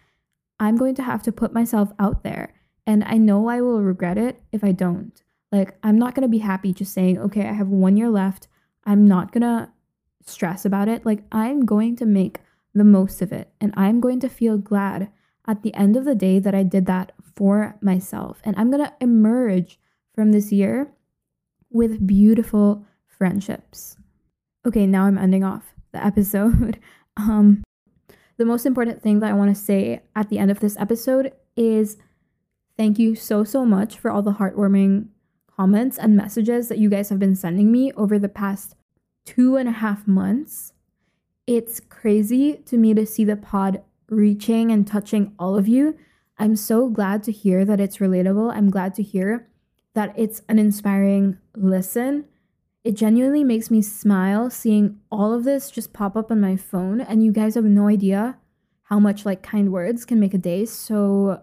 I'm 0.59 0.77
going 0.77 0.95
to 0.95 1.03
have 1.03 1.23
to 1.23 1.31
put 1.31 1.53
myself 1.53 1.91
out 1.97 2.23
there. 2.23 2.53
And 2.85 3.03
I 3.05 3.17
know 3.17 3.47
I 3.47 3.61
will 3.61 3.81
regret 3.81 4.17
it 4.17 4.41
if 4.51 4.63
I 4.63 4.73
don't. 4.73 5.23
Like, 5.51 5.77
I'm 5.83 5.97
not 5.97 6.15
going 6.15 6.23
to 6.23 6.31
be 6.31 6.39
happy 6.39 6.73
just 6.73 6.93
saying, 6.93 7.17
okay, 7.19 7.47
I 7.47 7.53
have 7.53 7.69
one 7.69 7.95
year 7.95 8.09
left. 8.09 8.47
I'm 8.85 9.05
not 9.05 9.31
going 9.31 9.41
to 9.41 9.69
stress 10.25 10.65
about 10.65 10.87
it. 10.87 11.05
Like, 11.05 11.23
I'm 11.31 11.65
going 11.65 11.95
to 11.97 12.05
make 12.05 12.39
the 12.73 12.83
most 12.83 13.21
of 13.21 13.31
it. 13.31 13.49
And 13.61 13.73
I'm 13.77 14.01
going 14.01 14.19
to 14.21 14.29
feel 14.29 14.57
glad 14.57 15.11
at 15.47 15.61
the 15.61 15.73
end 15.75 15.95
of 15.95 16.05
the 16.05 16.15
day 16.15 16.39
that 16.39 16.55
I 16.55 16.63
did 16.63 16.87
that 16.87 17.13
for 17.35 17.77
myself. 17.81 18.41
And 18.43 18.55
I'm 18.57 18.71
going 18.71 18.83
to 18.83 18.93
emerge 18.99 19.79
from 20.13 20.31
this 20.31 20.51
year 20.51 20.91
with 21.69 22.05
beautiful 22.05 22.85
friendships. 23.07 23.97
Okay, 24.65 24.85
now 24.85 25.05
I'm 25.05 25.17
ending 25.17 25.43
off 25.43 25.73
the 25.91 26.05
episode. 26.05 26.79
um, 27.17 27.63
the 28.37 28.45
most 28.45 28.65
important 28.65 29.01
thing 29.01 29.19
that 29.19 29.29
I 29.29 29.33
want 29.33 29.55
to 29.55 29.61
say 29.61 30.01
at 30.15 30.29
the 30.29 30.39
end 30.39 30.51
of 30.51 30.59
this 30.59 30.77
episode 30.77 31.33
is 31.55 31.97
thank 32.77 32.97
you 32.97 33.15
so, 33.15 33.43
so 33.43 33.65
much 33.65 33.97
for 33.97 34.09
all 34.09 34.21
the 34.21 34.33
heartwarming 34.33 35.07
comments 35.55 35.97
and 35.97 36.15
messages 36.15 36.67
that 36.67 36.79
you 36.79 36.89
guys 36.89 37.09
have 37.09 37.19
been 37.19 37.35
sending 37.35 37.71
me 37.71 37.91
over 37.93 38.17
the 38.17 38.29
past 38.29 38.75
two 39.25 39.55
and 39.55 39.69
a 39.69 39.73
half 39.73 40.07
months. 40.07 40.73
It's 41.45 41.79
crazy 41.79 42.55
to 42.65 42.77
me 42.77 42.93
to 42.93 43.05
see 43.05 43.23
the 43.23 43.35
pod 43.35 43.83
reaching 44.09 44.71
and 44.71 44.87
touching 44.87 45.33
all 45.37 45.55
of 45.55 45.67
you. 45.67 45.97
I'm 46.37 46.55
so 46.55 46.89
glad 46.89 47.23
to 47.23 47.31
hear 47.31 47.63
that 47.65 47.79
it's 47.79 47.97
relatable. 47.97 48.51
I'm 48.53 48.69
glad 48.69 48.95
to 48.95 49.03
hear 49.03 49.47
that 49.93 50.13
it's 50.17 50.41
an 50.49 50.59
inspiring 50.59 51.37
listen. 51.55 52.25
It 52.83 52.95
genuinely 52.95 53.43
makes 53.43 53.71
me 53.71 53.81
smile 53.81 54.49
seeing 54.49 54.99
all 55.11 55.33
of 55.33 55.43
this 55.43 55.71
just 55.71 55.93
pop 55.93 56.15
up 56.15 56.31
on 56.31 56.41
my 56.41 56.55
phone, 56.55 56.99
and 57.01 57.23
you 57.23 57.31
guys 57.31 57.55
have 57.55 57.63
no 57.63 57.87
idea 57.87 58.37
how 58.83 58.99
much 58.99 59.25
like 59.25 59.41
kind 59.41 59.71
words 59.71 60.05
can 60.05 60.19
make 60.19 60.33
a 60.33 60.37
day. 60.37 60.65
So 60.65 61.41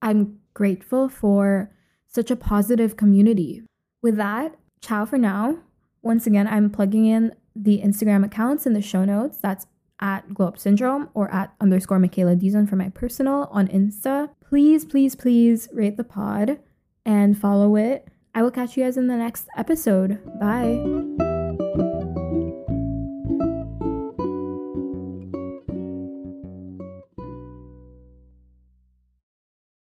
I'm 0.00 0.38
grateful 0.54 1.08
for 1.08 1.70
such 2.06 2.30
a 2.30 2.36
positive 2.36 2.96
community. 2.96 3.62
With 4.02 4.16
that, 4.16 4.56
ciao 4.80 5.04
for 5.04 5.18
now. 5.18 5.58
Once 6.02 6.26
again, 6.26 6.46
I'm 6.46 6.70
plugging 6.70 7.06
in 7.06 7.34
the 7.54 7.82
Instagram 7.82 8.24
accounts 8.24 8.66
in 8.66 8.72
the 8.72 8.82
show 8.82 9.04
notes. 9.04 9.38
That's 9.38 9.66
at 10.00 10.32
Glow 10.32 10.48
Up 10.48 10.58
Syndrome 10.58 11.08
or 11.14 11.32
at 11.32 11.54
underscore 11.60 11.98
Mikaela 11.98 12.40
Dizon 12.40 12.68
for 12.68 12.76
my 12.76 12.90
personal 12.90 13.48
on 13.50 13.68
Insta. 13.68 14.30
Please, 14.40 14.84
please, 14.84 15.14
please 15.14 15.68
rate 15.72 15.96
the 15.96 16.04
pod 16.04 16.58
and 17.06 17.38
follow 17.38 17.76
it. 17.76 18.06
I 18.34 18.42
will 18.42 18.50
catch 18.50 18.76
you 18.76 18.84
guys 18.84 18.98
in 18.98 19.06
the 19.06 19.16
next 19.16 19.48
episode. 19.56 20.20
Bye. 20.38 21.25